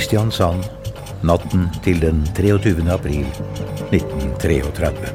Kristiansand, 0.00 0.64
natten 1.28 1.66
til 1.84 1.98
den 2.00 2.22
23. 2.32 2.86
april 2.88 3.26
1933. 3.92 5.10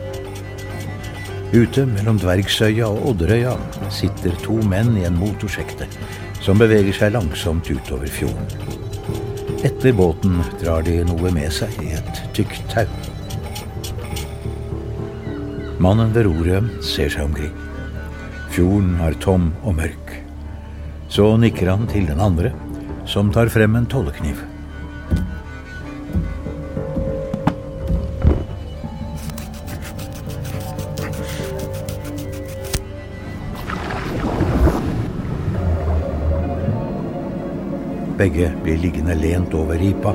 Ute 1.55 1.85
mellom 1.89 2.19
Dvergsøya 2.21 2.91
og 2.93 3.07
Odderøya 3.09 3.55
sitter 3.89 4.37
to 4.43 4.59
menn 4.69 4.93
i 5.01 5.07
en 5.09 5.17
motorsjekte 5.17 5.89
som 6.45 6.61
beveger 6.61 6.93
seg 6.93 7.15
langsomt 7.17 7.65
utover 7.73 8.05
fjorden. 8.05 8.45
Etter 9.65 9.97
båten 9.97 10.37
drar 10.61 10.85
de 10.85 10.99
noe 11.09 11.33
med 11.33 11.49
seg 11.57 11.73
i 11.81 11.97
et 11.97 12.21
tykt 12.37 12.61
tau. 12.69 12.85
Mannen 15.81 16.13
ved 16.13 16.29
roret 16.29 16.69
ser 16.85 17.09
seg 17.09 17.25
omkring. 17.25 17.57
Fjorden 18.53 18.99
er 19.01 19.17
tom 19.17 19.49
og 19.63 19.79
mørk. 19.81 20.19
Så 21.09 21.33
nikker 21.41 21.73
han 21.73 21.89
til 21.89 22.05
den 22.05 22.21
andre, 22.21 22.53
som 23.09 23.33
tar 23.33 23.49
frem 23.49 23.81
en 23.81 23.89
tollekniv. 23.89 24.44
Begge 38.17 38.53
blir 38.63 38.77
liggende 38.77 39.15
lent 39.15 39.53
over 39.53 39.75
ripa 39.75 40.13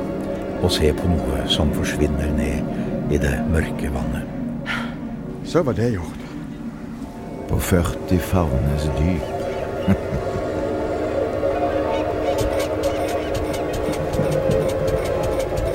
og 0.62 0.70
se 0.72 0.88
på 0.96 1.08
noe 1.08 1.42
som 1.52 1.68
forsvinner 1.76 2.30
ned 2.32 3.12
i 3.12 3.18
det 3.20 3.34
mørke 3.52 3.90
vannet. 3.92 4.24
Så 5.44 5.60
var 5.66 5.76
det 5.76 5.90
gjort. 5.92 6.22
På 7.50 7.58
40 7.58 8.18
favnes 8.30 8.88
dyr. 8.96 9.20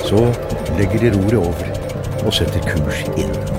Så 0.06 0.22
legger 0.78 0.98
de 1.06 1.14
roret 1.14 1.38
over 1.44 2.26
og 2.26 2.34
setter 2.34 2.62
kurs 2.66 3.06
inn 3.14 3.55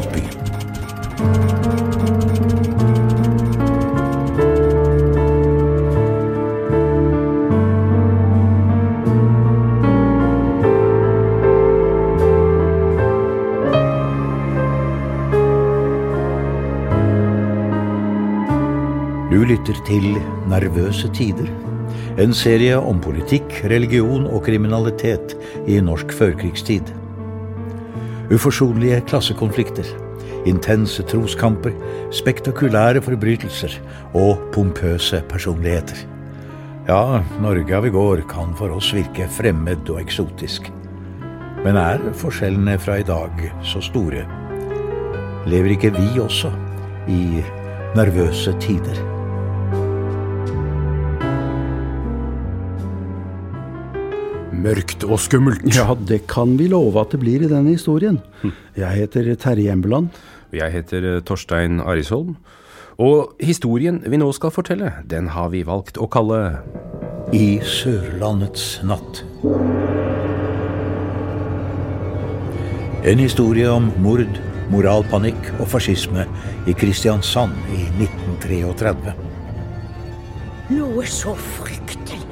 lytter 19.68 19.84
til 19.86 20.16
Nervøse 20.48 21.10
tider. 21.12 21.48
En 22.20 22.34
serie 22.34 22.78
om 22.78 23.02
politikk, 23.04 23.66
religion 23.68 24.26
og 24.26 24.46
kriminalitet 24.46 25.36
i 25.68 25.80
norsk 25.84 26.14
førkrigstid. 26.16 26.94
Uforsonlige 28.32 29.02
klassekonflikter, 29.08 29.90
intense 30.48 31.04
troskamper, 31.04 31.76
spektakulære 32.12 33.02
forbrytelser 33.02 33.76
og 34.14 34.40
pompøse 34.54 35.22
personligheter. 35.30 36.00
Ja, 36.88 37.20
Norge 37.44 37.76
av 37.76 37.88
i 37.88 37.92
går 37.92 38.24
kan 38.30 38.56
for 38.56 38.72
oss 38.72 38.94
virke 38.96 39.28
fremmed 39.28 39.90
og 39.92 40.00
eksotisk. 40.00 40.72
Men 41.66 41.76
er 41.76 42.08
forskjellene 42.16 42.80
fra 42.80 43.02
i 43.02 43.08
dag 43.08 43.52
så 43.68 43.84
store? 43.84 44.24
Lever 45.48 45.76
ikke 45.76 45.92
vi 46.00 46.24
også 46.24 46.56
i 47.12 47.44
nervøse 47.98 48.56
tider? 48.64 49.17
Mørkt 54.58 55.04
og 55.06 55.20
skummelt. 55.22 55.68
Ja, 55.76 55.94
det 55.94 56.24
kan 56.32 56.56
vi 56.58 56.68
love 56.72 56.98
at 57.02 57.14
det 57.14 57.22
blir 57.22 57.44
i 57.46 57.50
denne 57.52 57.76
historien. 57.76 58.18
Jeg 58.78 59.04
heter 59.04 59.30
Terje 59.38 59.72
Embeland. 59.72 60.10
Jeg 60.56 60.72
heter 60.74 61.06
eh, 61.06 61.22
Torstein 61.22 61.82
Arisholm. 61.82 62.38
Og 62.98 63.36
historien 63.44 64.00
vi 64.10 64.18
nå 64.18 64.32
skal 64.34 64.50
fortelle, 64.50 64.90
den 65.06 65.30
har 65.36 65.52
vi 65.54 65.62
valgt 65.68 66.00
å 66.02 66.08
kalle 66.10 66.64
I 67.36 67.60
Sørlandets 67.62 68.80
natt. 68.88 69.22
En 73.08 73.22
historie 73.22 73.70
om 73.70 73.92
mord, 74.02 74.42
moralpanikk 74.74 75.52
og 75.60 75.68
fascisme 75.70 76.26
i 76.66 76.74
Kristiansand 76.74 77.54
i 77.78 77.86
1933. 78.02 79.14
Noe 80.74 81.06
så 81.06 81.38
fryktelig. 81.38 81.77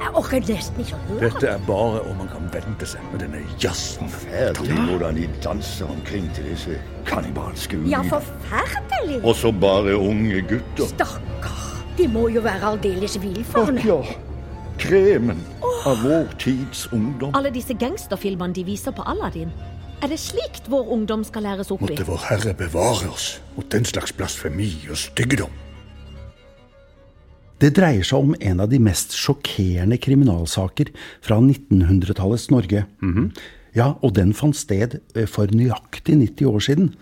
Jeg 0.06 0.14
orker 0.20 0.44
nesten 0.46 0.84
ikke 0.84 0.98
å 0.98 1.06
høre 1.08 1.30
Dette 1.32 1.48
er 1.50 1.62
bare 1.66 2.02
om 2.06 2.20
man 2.22 2.28
kan 2.30 2.44
vente 2.54 2.86
seg 2.86 3.02
med 3.10 3.24
denne 3.24 3.40
jazzen. 3.62 4.06
Forferdelig 4.14 4.76
hvordan 4.86 5.18
de 5.18 5.26
danser 5.42 5.90
omkring 5.90 6.28
til 6.38 6.46
disse 6.52 6.78
kannibalske 7.10 7.80
Ja, 7.90 8.04
forferdelig. 8.12 9.18
Og 9.24 9.34
så 9.40 9.50
bare 9.50 9.98
unge 9.98 10.44
gutter. 10.46 10.92
Stakkar. 10.94 11.64
De 11.98 12.06
må 12.12 12.28
jo 12.30 12.44
være 12.46 12.76
aldeles 12.76 13.18
villfarne. 13.24 13.82
Ja, 13.88 13.98
kremen 14.78 15.42
av 15.90 16.06
vår 16.06 16.30
tids 16.38 16.86
ungdom. 16.94 17.34
Alle 17.34 17.50
disse 17.56 17.74
gangsterfilmene 17.74 18.54
de 18.54 18.66
viser 18.68 18.94
på 18.94 19.06
Aladdin. 19.10 19.50
Er 20.04 20.12
det 20.12 20.22
slikt 20.22 20.70
vår 20.70 20.92
ungdom 20.94 21.26
skal 21.26 21.48
læres 21.50 21.74
opp 21.74 21.82
i? 21.82 21.96
Måtte 21.96 22.06
Vår 22.06 22.26
Herre 22.30 22.54
bevare 22.54 23.10
oss 23.10 23.40
mot 23.56 23.66
den 23.74 23.88
slags 23.90 24.14
blasfemi 24.14 24.70
og 24.92 25.00
styggedom. 25.02 25.65
Det 27.64 27.72
dreier 27.78 28.04
seg 28.04 28.20
om 28.20 28.34
en 28.40 28.60
av 28.60 28.72
de 28.72 28.80
mest 28.84 29.16
sjokkerende 29.16 29.98
kriminalsaker 30.02 30.92
fra 31.24 31.38
1900-tallets 31.40 32.50
Norge. 32.52 32.86
Ja, 33.76 33.92
og 34.00 34.16
den 34.16 34.32
fant 34.36 34.56
sted 34.56 35.00
eh, 35.16 35.28
for 35.28 35.52
nøyaktig 35.52 36.16
90 36.22 36.48
år 36.48 36.64
siden. 36.64 36.94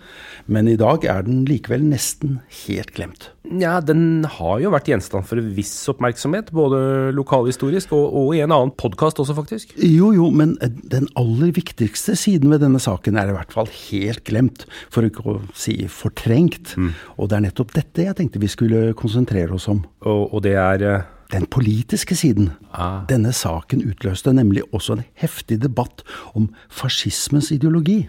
Men 0.50 0.68
i 0.68 0.76
dag 0.78 1.06
er 1.06 1.22
den 1.26 1.44
likevel 1.48 1.84
nesten 1.86 2.40
helt 2.64 2.90
glemt. 2.96 3.30
Ja, 3.60 3.76
den 3.84 4.24
har 4.38 4.58
jo 4.62 4.72
vært 4.72 4.88
gjenstand 4.88 5.28
for 5.28 5.38
en 5.38 5.52
viss 5.54 5.72
oppmerksomhet, 5.92 6.50
både 6.56 7.12
lokalhistorisk 7.14 7.92
og, 7.94 8.04
og 8.18 8.34
i 8.34 8.42
en 8.42 8.54
annen 8.56 8.74
podkast 8.80 9.20
også, 9.22 9.36
faktisk. 9.36 9.76
Jo, 9.78 10.10
jo, 10.16 10.30
men 10.34 10.56
eh, 10.64 10.72
den 10.90 11.06
aller 11.20 11.54
viktigste 11.54 12.18
siden 12.18 12.50
ved 12.50 12.64
denne 12.64 12.82
saken 12.82 13.20
er 13.20 13.30
i 13.30 13.36
hvert 13.38 13.54
fall 13.54 13.70
helt 13.70 14.24
glemt, 14.26 14.66
for 14.90 15.06
ikke 15.06 15.26
å 15.30 15.38
si 15.54 15.78
fortrengt. 15.92 16.74
Og 17.18 17.30
det 17.30 17.38
er 17.38 17.46
nettopp 17.46 17.74
dette 17.76 18.08
jeg 18.08 18.18
tenkte 18.18 18.42
vi 18.42 18.50
skulle 18.50 18.88
konsentrere 18.98 19.54
oss 19.54 19.70
om. 19.70 19.84
Og, 20.02 20.34
og 20.34 20.42
det 20.44 20.58
er 20.58 20.88
eh, 20.88 21.10
Den 21.34 21.48
politiske 21.50 22.14
siden. 22.14 22.52
Denne 23.10 23.32
saken 23.34 23.82
utløste 23.82 24.32
nemlig 24.32 24.62
også 24.70 24.98
en 24.98 25.06
heftig 25.18 25.58
debatt 25.64 26.04
om 26.38 26.52
fascismens 26.70 27.50
ideologi. 27.50 28.04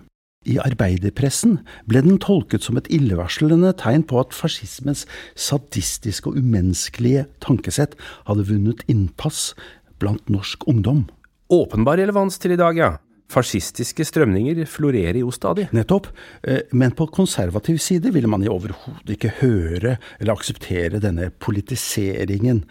I 0.45 0.59
arbeiderpressen 0.61 1.57
ble 1.89 2.03
den 2.05 2.19
tolket 2.21 2.67
som 2.67 2.77
et 2.77 2.89
illevarslende 2.93 3.71
tegn 3.81 4.05
på 4.05 4.19
at 4.21 4.35
fascismens 4.35 5.07
sadistiske 5.33 6.29
og 6.29 6.37
umenneskelige 6.37 7.25
tankesett 7.41 7.97
hadde 8.29 8.45
vunnet 8.51 8.85
innpass 8.91 9.55
blant 9.97 10.29
norsk 10.29 10.67
ungdom. 10.69 11.07
åpenbar 11.49 11.97
relevans 11.97 12.37
til 12.41 12.51
i 12.51 12.61
dag, 12.61 12.77
ja. 12.77 12.91
Fascistiske 13.25 14.05
strømninger 14.05 14.59
florerer 14.69 15.17
jo 15.23 15.31
stadig. 15.33 15.65
Nettopp, 15.73 16.11
eh, 16.45 16.61
men 16.77 16.91
på 16.93 17.07
konservativ 17.09 17.79
side 17.81 18.11
ville 18.13 18.29
man 18.29 18.43
jo 18.45 18.53
overhodet 18.53 19.15
ikke 19.15 19.31
høre 19.41 19.95
eller 20.19 20.33
akseptere 20.35 21.01
denne 21.01 21.31
politiseringen. 21.41 22.63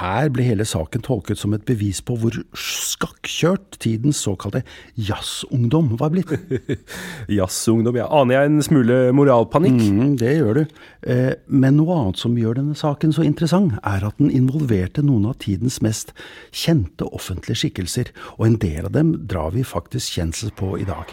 Her 0.00 0.28
ble 0.34 0.42
hele 0.42 0.66
saken 0.66 1.04
tolket 1.06 1.38
som 1.38 1.54
et 1.54 1.64
bevis 1.64 2.00
på 2.02 2.16
hvor 2.18 2.34
skakkjørt 2.58 3.78
tidens 3.78 4.18
såkalte 4.26 4.64
jazzungdom 4.98 5.94
var 6.02 6.10
blitt. 6.10 6.34
Jazzungdom, 7.38 8.00
ja. 8.02 8.08
Aner 8.10 8.40
jeg 8.40 8.50
en 8.50 8.66
smule 8.66 8.98
moralpanikk? 9.14 9.78
Mm, 9.86 10.16
det 10.18 10.34
gjør 10.40 10.60
du. 10.60 10.76
Eh, 11.06 11.32
Men 11.46 11.78
noe 11.78 11.94
annet 12.00 12.18
som 12.18 12.34
gjør 12.36 12.58
denne 12.58 12.74
saken 12.74 13.14
så 13.14 13.22
interessant, 13.22 13.78
er 13.86 14.02
at 14.02 14.18
den 14.18 14.34
involverte 14.34 15.06
noen 15.06 15.30
av 15.30 15.38
tidens 15.46 15.78
mest 15.80 16.10
kjente 16.50 17.06
offentlige 17.14 17.62
skikkelser, 17.62 18.10
og 18.34 18.48
en 18.48 18.58
del 18.58 18.90
av 18.90 18.96
dem 18.98 19.14
drar 19.30 19.54
vi 19.54 19.62
faktisk 19.62 19.91
kjensel 20.00 20.52
på 20.56 20.76
i 20.76 20.84
dag. 20.84 21.04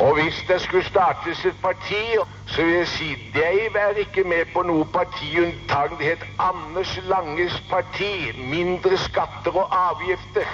Og 0.00 0.14
hvis 0.14 0.44
det 0.48 0.60
skulle 0.60 0.84
startes 0.84 1.44
et 1.44 1.54
parti, 1.62 2.04
så 2.46 2.62
vil 2.62 2.74
jeg 2.74 2.88
si 2.88 3.04
jeg 3.34 3.70
er 3.74 3.98
ikke 3.98 4.24
med 4.28 4.44
på 4.54 4.62
noe 4.62 4.84
partiunntagen. 4.84 5.98
Det 5.98 6.06
het 6.06 6.24
Anders 6.38 7.00
Langes 7.08 7.62
parti. 7.70 8.32
Mindre 8.50 8.98
skatter 8.98 9.56
og 9.56 9.68
avgifter. 9.70 10.44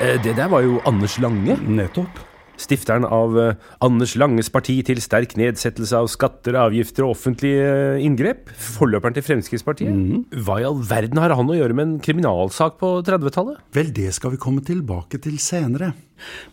Eh, 0.00 0.24
Det 0.24 0.36
der 0.36 0.48
var 0.48 0.60
jo 0.60 0.80
Anders 0.86 1.18
Lange. 1.18 1.58
Nettopp. 1.62 2.33
Stifteren 2.60 3.04
av 3.04 3.34
eh, 3.40 3.56
Anders 3.84 4.14
Langes 4.20 4.50
parti 4.52 4.76
til 4.86 5.00
sterk 5.02 5.34
nedsettelse 5.38 5.98
av 5.98 6.08
skatter, 6.12 6.56
avgifter 6.60 7.06
og 7.06 7.16
offentlige 7.16 7.64
eh, 7.66 8.04
inngrep. 8.06 8.52
Forløperen 8.54 9.16
til 9.16 9.26
Fremskrittspartiet. 9.26 10.30
Hva 10.46 10.60
i 10.62 10.68
all 10.68 10.78
verden 10.86 11.18
har 11.22 11.34
han 11.34 11.50
å 11.50 11.58
gjøre 11.58 11.76
med 11.76 11.88
en 11.88 11.96
kriminalsak 12.04 12.78
på 12.82 12.92
30-tallet? 13.06 13.58
Vel, 13.74 13.90
det 13.96 14.12
skal 14.14 14.36
vi 14.36 14.42
komme 14.42 14.62
tilbake 14.66 15.18
til 15.24 15.40
senere. 15.42 15.92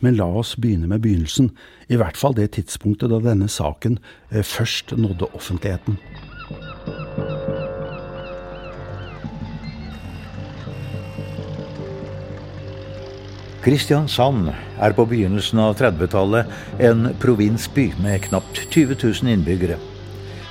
Men 0.01 0.17
la 0.17 0.25
oss 0.41 0.55
begynne 0.57 0.89
med 0.89 1.03
begynnelsen, 1.05 1.51
i 1.91 2.01
hvert 2.01 2.17
fall 2.17 2.33
det 2.37 2.49
tidspunktet 2.57 3.13
da 3.13 3.21
denne 3.21 3.49
saken 3.51 3.99
eh, 4.31 4.41
først 4.41 4.97
nådde 4.97 5.29
offentligheten. 5.37 6.01
Kristiansand 13.61 14.47
er 14.81 14.93
på 14.97 15.03
begynnelsen 15.05 15.59
av 15.61 15.75
30-tallet 15.77 16.49
en 16.81 17.11
provinsby 17.21 17.91
med 18.01 18.23
knapt 18.23 18.57
20 18.73 18.95
000 18.97 19.29
innbyggere. 19.35 19.75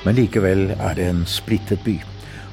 Men 0.04 0.14
likevel 0.14 0.76
er 0.76 0.94
det 0.94 1.08
en 1.10 1.24
splittet 1.26 1.82
by, 1.82 1.96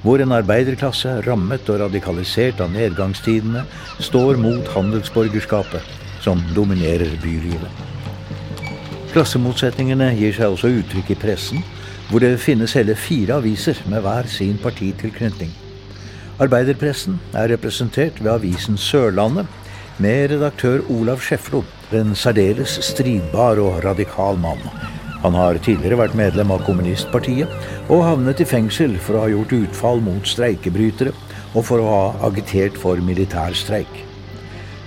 hvor 0.01 0.23
en 0.23 0.33
arbeiderklasse 0.33 1.19
rammet 1.27 1.69
og 1.69 1.83
radikalisert 1.83 2.63
av 2.65 2.73
nedgangstidene 2.73 3.67
står 4.01 4.41
mot 4.41 4.71
handelsborgerskapet, 4.73 5.85
som 6.25 6.41
dominerer 6.57 7.13
bylivet. 7.21 7.85
Klassemotsetningene 9.13 10.09
gir 10.17 10.33
seg 10.39 10.57
også 10.57 10.73
uttrykk 10.79 11.13
i 11.13 11.19
pressen, 11.21 11.61
hvor 12.09 12.25
det 12.25 12.33
finnes 12.41 12.73
hele 12.73 12.97
fire 12.97 13.37
aviser 13.37 13.77
med 13.93 14.01
hver 14.01 14.25
sin 14.31 14.57
partitilknytning. 14.63 15.53
Arbeiderpressen 16.41 17.21
er 17.37 17.53
representert 17.53 18.17
ved 18.23 18.33
avisen 18.39 18.77
Sørlandet, 18.81 19.45
med 20.03 20.31
redaktør 20.31 20.83
Olav 20.93 21.21
Skjeflo, 21.25 21.63
en 21.95 22.13
særdeles 22.15 22.77
stridbar 22.85 23.59
og 23.61 23.79
radikal 23.85 24.37
mann. 24.39 24.61
Han 25.23 25.33
har 25.33 25.57
tidligere 25.65 25.97
vært 26.03 26.17
medlem 26.17 26.51
av 26.53 26.61
kommunistpartiet, 26.67 27.49
og 27.89 28.03
havnet 28.05 28.43
i 28.43 28.47
fengsel 28.47 28.97
for 29.01 29.17
å 29.17 29.23
ha 29.25 29.31
gjort 29.31 29.55
utfall 29.57 30.03
mot 30.05 30.29
streikebrytere 30.29 31.15
og 31.55 31.65
for 31.65 31.81
å 31.81 31.87
ha 31.89 32.27
agitert 32.29 32.77
for 32.77 33.01
militær 33.01 33.57
streik. 33.57 34.03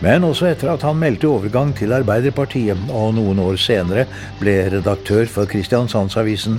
Men 0.01 0.25
også 0.25 0.47
etter 0.49 0.71
at 0.73 0.87
han 0.87 0.97
meldte 1.01 1.29
overgang 1.29 1.75
til 1.77 1.93
Arbeiderpartiet, 1.93 2.87
og 2.89 3.19
noen 3.19 3.43
år 3.43 3.59
senere 3.61 4.07
ble 4.41 4.57
redaktør 4.79 5.29
for 5.29 5.51
Kristiansandsavisen, 5.51 6.57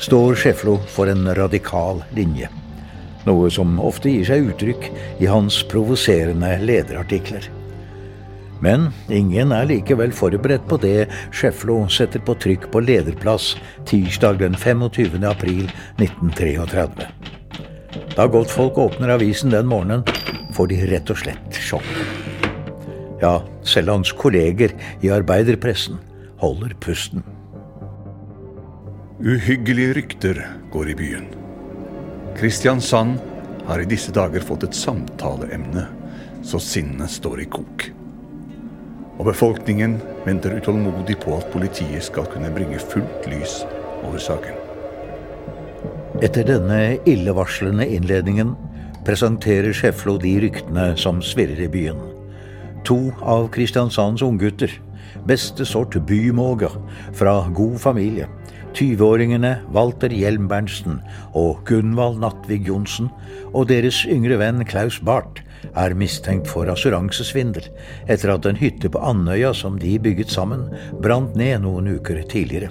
står 0.00 0.38
Skjeflo 0.38 0.78
for 0.88 1.10
en 1.12 1.26
radikal 1.36 2.00
linje. 2.16 2.48
Noe 3.26 3.50
som 3.52 3.76
ofte 3.82 4.14
gir 4.14 4.24
seg 4.30 4.54
uttrykk 4.54 4.88
i 5.20 5.28
hans 5.28 5.60
provoserende 5.68 6.54
lederartikler. 6.62 7.57
Men 8.64 8.88
ingen 9.12 9.52
er 9.54 9.68
likevel 9.70 10.12
forberedt 10.14 10.66
på 10.70 10.80
det 10.82 11.06
Scheflo 11.30 11.84
setter 11.92 12.22
på 12.24 12.34
trykk 12.42 12.68
på 12.72 12.82
lederplass 12.82 13.52
tirsdag 13.86 14.40
den 14.42 14.58
25. 14.58 15.22
april 15.28 15.68
1933. 16.00 17.08
Da 18.16 18.26
godtfolk 18.26 18.78
åpner 18.82 19.14
avisen 19.14 19.54
den 19.54 19.68
morgenen, 19.70 20.02
får 20.54 20.72
de 20.72 20.78
rett 20.90 21.10
og 21.12 21.20
slett 21.20 21.58
sjokk. 21.62 21.88
Ja, 23.22 23.40
selv 23.66 23.92
hans 23.94 24.10
kolleger 24.14 24.74
i 25.02 25.10
arbeiderpressen 25.14 25.98
holder 26.42 26.74
pusten. 26.82 27.22
Uhyggelige 29.18 29.94
rykter 29.98 30.42
går 30.72 30.92
i 30.92 30.98
byen. 30.98 31.30
Kristiansand 32.38 33.18
har 33.66 33.82
i 33.82 33.88
disse 33.90 34.14
dager 34.14 34.44
fått 34.46 34.68
et 34.68 34.78
samtaleemne, 34.78 35.88
så 36.46 36.62
sinnet 36.62 37.10
står 37.10 37.42
i 37.42 37.48
kok. 37.50 37.88
Og 39.18 39.26
befolkningen 39.26 39.98
venter 40.26 40.54
utålmodig 40.54 41.18
på 41.24 41.34
at 41.38 41.50
politiet 41.52 42.04
skal 42.06 42.28
kunne 42.30 42.52
bringe 42.54 42.78
fullt 42.78 43.26
lys 43.30 43.64
over 44.06 44.18
saken. 44.22 44.54
Etter 46.22 46.46
denne 46.46 46.98
illevarslende 47.06 47.86
innledningen 47.86 48.54
presenterer 49.06 49.74
Schäflo 49.74 50.16
de 50.18 50.38
ryktene 50.42 50.92
som 50.96 51.22
svirrer 51.22 51.64
i 51.66 51.68
byen. 51.70 51.98
To 52.86 53.12
av 53.22 53.48
Kristiansands 53.54 54.22
unggutter, 54.22 54.72
beste 55.26 55.66
sort 55.66 55.96
bymåger, 56.06 56.74
fra 57.12 57.40
god 57.54 57.78
familie, 57.82 58.28
20-åringene 58.74 59.56
Walter 59.74 60.12
Hjelm 60.12 60.46
Berntsen 60.48 61.00
og 61.34 61.64
Gunvald 61.66 62.20
Nattvig 62.22 62.68
Johnsen, 62.68 63.10
og 63.52 63.68
deres 63.70 64.04
yngre 64.06 64.38
venn 64.40 64.64
Klaus 64.68 65.00
Barth, 65.02 65.42
er 65.78 65.94
mistenkt 65.98 66.48
for 66.50 66.68
assuransesvindel 66.72 67.68
etter 68.10 68.34
at 68.34 68.46
en 68.48 68.58
hytte 68.58 68.90
på 68.90 69.02
Andøya 69.04 69.52
som 69.54 69.78
de 69.80 69.94
bygget 70.02 70.32
sammen, 70.34 70.66
brant 71.02 71.36
ned 71.38 71.62
noen 71.64 71.88
uker 71.98 72.20
tidligere. 72.28 72.70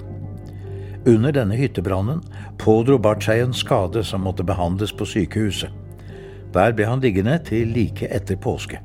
Under 1.08 1.32
denne 1.32 1.56
hyttebrannen 1.56 2.20
pådro 2.60 2.98
Barth 3.00 3.28
seg 3.28 3.40
en 3.40 3.54
skade 3.56 4.02
som 4.04 4.26
måtte 4.26 4.44
behandles 4.44 4.92
på 4.92 5.06
sykehuset. 5.08 5.72
Der 6.52 6.74
ble 6.76 6.88
han 6.88 7.00
liggende 7.04 7.38
til 7.44 7.72
like 7.72 8.08
etter 8.12 8.36
påske. 8.40 8.80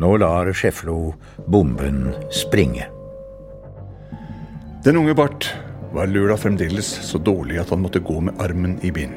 Nå 0.00 0.16
lar 0.18 0.50
Scheflo 0.52 1.14
bomben 1.46 2.10
springe. 2.34 2.88
Den 4.84 4.98
unge 5.00 5.14
Barth 5.16 5.54
var 5.94 6.10
lørdag 6.10 6.42
fremdeles 6.42 6.88
så 7.06 7.20
dårlig 7.22 7.60
at 7.62 7.70
han 7.70 7.84
måtte 7.84 8.02
gå 8.04 8.18
med 8.26 8.40
armen 8.42 8.76
i 8.82 8.90
bind. 8.92 9.14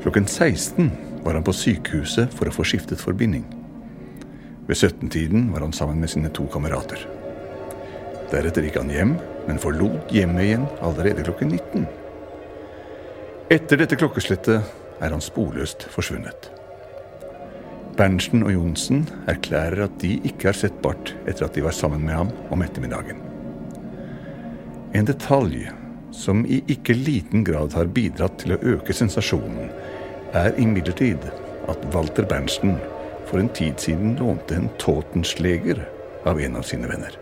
Klokken 0.00 0.24
16 0.24 1.09
var 1.24 1.36
han 1.36 1.46
på 1.46 1.54
sykehuset 1.56 2.32
for 2.36 2.48
å 2.48 2.54
få 2.54 2.66
skiftet 2.66 3.00
forbinding. 3.00 3.44
Ved 4.68 4.76
17-tiden 4.76 5.48
var 5.52 5.64
han 5.66 5.74
sammen 5.74 6.00
med 6.00 6.12
sine 6.12 6.30
to 6.34 6.46
kamerater. 6.52 7.02
Deretter 8.30 8.66
gikk 8.66 8.78
han 8.78 8.92
hjem, 8.94 9.16
men 9.48 9.58
forlot 9.58 10.12
hjemmet 10.14 10.46
igjen 10.46 10.68
allerede 10.86 11.24
klokken 11.26 11.50
19. 11.56 11.88
Etter 13.50 13.80
dette 13.80 13.98
klokkeslettet 13.98 15.02
er 15.02 15.10
han 15.10 15.24
sporløst 15.24 15.88
forsvunnet. 15.90 16.52
Berntsen 17.98 18.44
og 18.46 18.52
Johnsen 18.54 19.02
erklærer 19.28 19.88
at 19.88 19.96
de 20.00 20.14
ikke 20.28 20.52
har 20.52 20.56
sett 20.56 20.78
Barth 20.84 21.16
etter 21.26 21.48
at 21.48 21.56
de 21.56 21.64
var 21.64 21.74
sammen 21.74 22.04
med 22.06 22.14
ham 22.14 22.30
om 22.54 22.62
ettermiddagen. 22.62 23.18
En 24.94 25.06
detalj 25.06 25.66
som 26.14 26.44
i 26.46 26.60
ikke 26.70 26.94
liten 26.96 27.44
grad 27.46 27.74
har 27.74 27.90
bidratt 27.94 28.38
til 28.42 28.54
å 28.54 28.62
øke 28.76 28.94
sensasjonen, 28.96 29.70
er 30.32 30.54
imidlertid 30.58 31.26
at 31.68 31.86
Walter 31.94 32.26
Berntsen 32.26 32.76
for 33.30 33.38
en 33.38 33.50
tid 33.54 33.78
siden 33.78 34.16
lånte 34.18 34.56
en 34.58 34.70
Totensleger 34.78 35.82
av 36.26 36.40
en 36.42 36.58
av 36.58 36.66
sine 36.66 36.88
venner. 36.90 37.16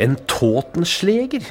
En 0.00 0.16
Totensleger? 0.28 1.44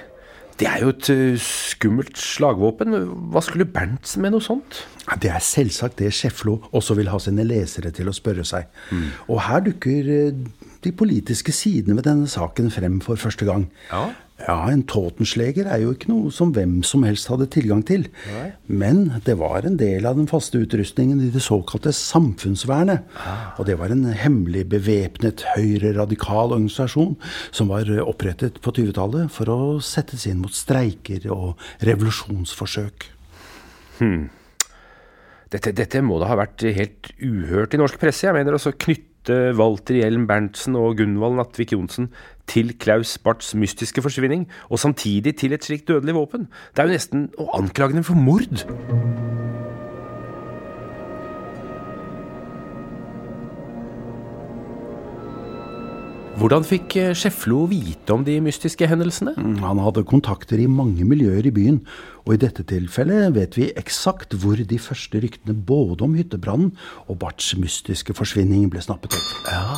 Det 0.60 0.68
er 0.68 0.82
jo 0.84 0.92
et 0.92 1.10
uh, 1.14 1.36
skummelt 1.40 2.18
slagvåpen. 2.20 2.96
Hva 3.32 3.44
skulle 3.46 3.68
Berntsen 3.70 4.26
med 4.26 4.34
noe 4.34 4.44
sånt? 4.44 4.82
Det 5.22 5.32
er 5.32 5.44
selvsagt 5.44 6.02
det 6.02 6.12
Scheflo 6.14 6.58
også 6.76 6.98
vil 7.00 7.12
ha 7.14 7.20
sine 7.24 7.46
lesere 7.48 7.94
til 7.96 8.12
å 8.12 8.16
spørre 8.16 8.44
seg. 8.48 8.68
Mm. 8.92 9.06
Og 9.30 9.40
her 9.46 9.64
dukker 9.70 10.10
uh, 10.10 10.42
de 10.84 10.92
politiske 10.92 11.56
sidene 11.56 11.96
ved 12.00 12.10
denne 12.10 12.28
saken 12.30 12.74
frem 12.74 13.00
for 13.06 13.20
første 13.20 13.48
gang. 13.48 13.70
Ja. 13.92 14.10
Ja, 14.40 14.56
en 14.72 14.86
Totensleger 14.88 15.68
er 15.68 15.82
jo 15.84 15.92
ikke 15.94 16.10
noe 16.14 16.32
som 16.32 16.54
hvem 16.56 16.80
som 16.88 17.04
helst 17.04 17.28
hadde 17.32 17.50
tilgang 17.52 17.82
til. 17.88 18.06
Nei. 18.32 18.46
Men 18.72 19.02
det 19.26 19.36
var 19.42 19.68
en 19.68 19.76
del 19.80 20.08
av 20.08 20.16
den 20.20 20.30
faste 20.32 20.62
utrustningen 20.64 21.20
i 21.26 21.30
det 21.34 21.44
såkalte 21.44 21.92
Samfunnsvernet. 21.96 23.04
Ah. 23.20 23.60
Og 23.60 23.68
det 23.68 23.76
var 23.82 23.92
en 23.94 24.08
hemmelig 24.16 24.64
bevæpnet 24.72 25.44
høyre-radikal 25.58 26.56
organisasjon 26.56 27.18
som 27.52 27.72
var 27.74 27.92
opprettet 28.06 28.62
på 28.64 28.74
20-tallet 28.80 29.28
for 29.34 29.52
å 29.52 29.62
settes 29.84 30.26
inn 30.30 30.42
mot 30.44 30.56
streiker 30.56 31.28
og 31.36 31.60
revolusjonsforsøk. 31.86 33.10
Hmm. 34.00 34.30
Dette, 35.50 35.74
dette, 35.74 36.02
må 36.06 36.20
da 36.22 36.30
ha 36.30 36.38
vært 36.40 36.64
helt 36.78 37.10
uhørt 37.18 37.74
i 37.74 37.80
norsk 37.82 37.98
presse. 38.00 38.28
Jeg 38.28 38.38
mener 38.38 38.56
også 38.56 38.76
knytte 39.30 39.58
Walter 39.58 39.94
Hjelm 39.94 40.26
Berntsen 40.28 40.76
og 40.76 40.98
Gunvald 40.98 41.36
Nattvik 41.38 41.74
Johnsen 41.74 42.10
til 42.50 42.74
Klaus 42.80 43.18
Barths 43.22 43.54
mystiske 43.54 44.02
forsvinning, 44.02 44.48
og 44.70 44.80
samtidig 44.80 45.36
til 45.38 45.54
et 45.54 45.64
slikt 45.64 45.88
dødelig 45.88 46.16
våpen. 46.16 46.48
Det 46.74 46.82
er 46.82 46.90
jo 46.90 46.98
nesten 46.98 47.30
å 47.38 47.52
anklage 47.54 47.94
dem 47.94 48.04
for 48.04 48.18
mord. 48.18 48.66
Hvordan 56.40 56.64
fikk 56.64 56.94
eh, 56.96 57.68
vite 57.68 58.14
om 58.14 58.22
de 58.24 58.38
mystiske 58.40 58.88
hendelsene? 58.88 59.34
Mm, 59.36 59.58
han 59.60 59.80
hadde 59.84 60.06
kontakter 60.08 60.56
i 60.56 60.68
mange 60.72 61.04
miljøer 61.04 61.44
i 61.46 61.52
byen, 61.52 61.82
og 62.24 62.34
i 62.34 62.40
dette 62.40 62.64
tilfellet 62.64 63.36
vet 63.36 63.58
vi 63.58 63.74
eksakt 63.76 64.38
hvor 64.40 64.56
de 64.56 64.80
første 64.80 65.20
ryktene 65.20 65.52
både 65.54 66.06
om 66.06 66.16
hyttebrannen 66.16 66.72
og 67.10 67.20
Barts 67.20 67.58
mystiske 67.60 68.16
forsvinning 68.16 68.70
ble 68.72 68.80
snappet 68.80 69.18
opp. 69.20 69.28
Ja. 69.52 69.76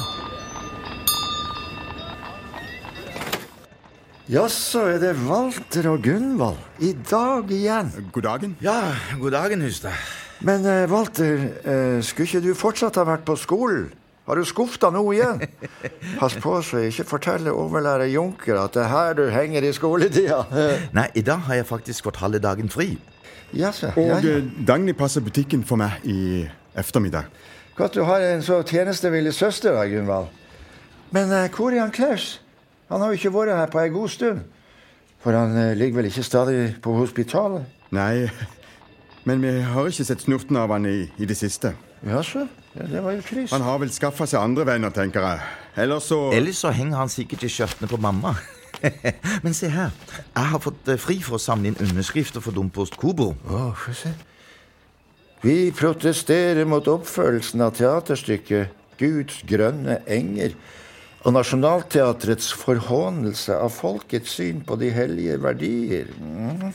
Jaså, 4.30 4.86
er 4.86 5.00
det 5.02 5.16
Walter 5.26 5.90
og 5.96 6.06
Gunvald? 6.06 6.62
I 6.78 6.94
dag 6.94 7.50
igjen? 7.50 7.90
God 8.14 8.28
dagen. 8.28 8.54
Ja, 8.62 8.94
god 9.18 9.34
dagen, 9.34 9.66
Hustad. 9.66 9.98
Men 10.46 10.62
uh, 10.62 10.86
Walter, 10.94 11.42
uh, 11.66 11.98
skulle 12.06 12.30
ikke 12.30 12.46
du 12.46 12.54
fortsatt 12.54 13.02
ha 13.02 13.08
vært 13.10 13.26
på 13.26 13.34
skolen? 13.38 13.90
Har 14.32 14.40
du 14.40 14.46
skufta 14.48 14.88
nå 14.96 15.02
igjen? 15.12 15.42
Pass 16.22 16.38
på 16.40 16.54
så 16.64 16.80
jeg 16.80 16.94
ikke 16.94 17.04
forteller 17.10 17.52
overlærer 17.52 18.08
Junker 18.08 18.62
at 18.62 18.78
det 18.78 18.86
er 18.86 18.88
her 18.88 19.18
du 19.18 19.26
henger 19.28 19.66
i 19.68 19.72
skoletida. 19.76 20.38
Nei, 20.98 21.10
i 21.20 21.24
dag 21.28 21.42
har 21.50 21.58
jeg 21.58 21.66
faktisk 21.68 22.08
fått 22.08 22.22
halve 22.24 22.40
dagen 22.40 22.72
fri. 22.72 22.94
Jaså, 23.52 23.90
Og 23.92 24.08
ja, 24.08 24.22
ja. 24.24 24.38
Og 24.38 24.64
Dagny 24.68 24.94
passer 24.96 25.20
butikken 25.20 25.66
for 25.68 25.82
meg 25.82 26.00
i 26.08 26.46
ettermiddag. 26.80 27.28
Godt 27.76 28.00
du 28.00 28.06
har 28.08 28.24
en 28.24 28.40
så 28.48 28.62
tjenestevillig 28.64 29.36
søster, 29.36 29.76
da, 29.76 29.84
Gunvald. 29.92 30.32
Men 31.12 31.28
uh, 31.36 31.52
hvor 31.52 31.76
er 31.76 31.82
han 31.82 31.92
Klaus? 31.92 32.38
Han 32.88 33.04
har 33.04 33.12
jo 33.12 33.20
ikke 33.20 33.34
vært 33.36 33.58
her 33.58 33.68
på 33.76 33.84
ei 33.84 33.92
god 33.92 34.16
stund. 34.16 34.42
For 35.20 35.36
han 35.36 35.60
uh, 35.60 35.74
ligger 35.76 36.00
vel 36.00 36.08
ikke 36.08 36.24
stadig 36.24 36.78
på 36.80 36.96
hospitalet? 36.96 37.68
Nei, 37.92 38.32
men 39.28 39.44
vi 39.44 39.58
har 39.60 39.92
ikke 39.92 40.08
sett 40.08 40.24
snurten 40.24 40.56
av 40.56 40.72
han 40.72 40.88
i, 40.88 41.02
i 41.20 41.28
det 41.28 41.36
siste. 41.36 41.76
Jaså? 42.08 42.48
Ja, 42.76 42.88
det 42.88 43.04
var 43.04 43.16
jo 43.18 43.22
trist. 43.26 43.54
Han 43.54 43.66
har 43.66 43.80
vel 43.82 43.92
skaffa 43.92 44.28
seg 44.30 44.40
andre 44.40 44.66
venner, 44.68 44.94
tenker 44.96 45.26
jeg. 45.28 45.44
Ellers 45.84 46.08
så 46.08 46.20
Ellers 46.36 46.62
så 46.64 46.72
henger 46.76 47.02
han 47.02 47.12
sikkert 47.12 47.44
i 47.44 47.52
skjørtene 47.52 47.90
på 47.92 48.00
mamma. 48.00 48.36
Men 49.44 49.56
se 49.56 49.70
her. 49.72 49.92
Jeg 50.36 50.52
har 50.54 50.62
fått 50.64 50.88
eh, 50.90 51.00
fri 51.00 51.20
for 51.24 51.38
å 51.38 51.42
samle 51.42 51.72
inn 51.72 51.80
underskrifter 51.84 52.44
for 52.44 52.56
Dompost 52.56 52.96
Kobo. 53.00 53.34
Å, 53.46 53.64
få 53.78 53.96
se. 53.98 54.14
Vi 55.42 55.72
protesterer 55.76 56.68
mot 56.70 56.86
oppførelsen 56.88 57.64
av 57.66 57.74
teaterstykket 57.78 58.78
Guds 59.02 59.42
grønne 59.50 60.00
enger 60.06 60.54
og 61.22 61.36
Nationaltheatrets 61.36 62.50
forhånelse 62.58 63.54
av 63.54 63.74
folkets 63.74 64.38
syn 64.40 64.62
på 64.66 64.78
de 64.82 64.90
hellige 64.94 65.38
verdier. 65.42 66.10
Mm. 66.18 66.72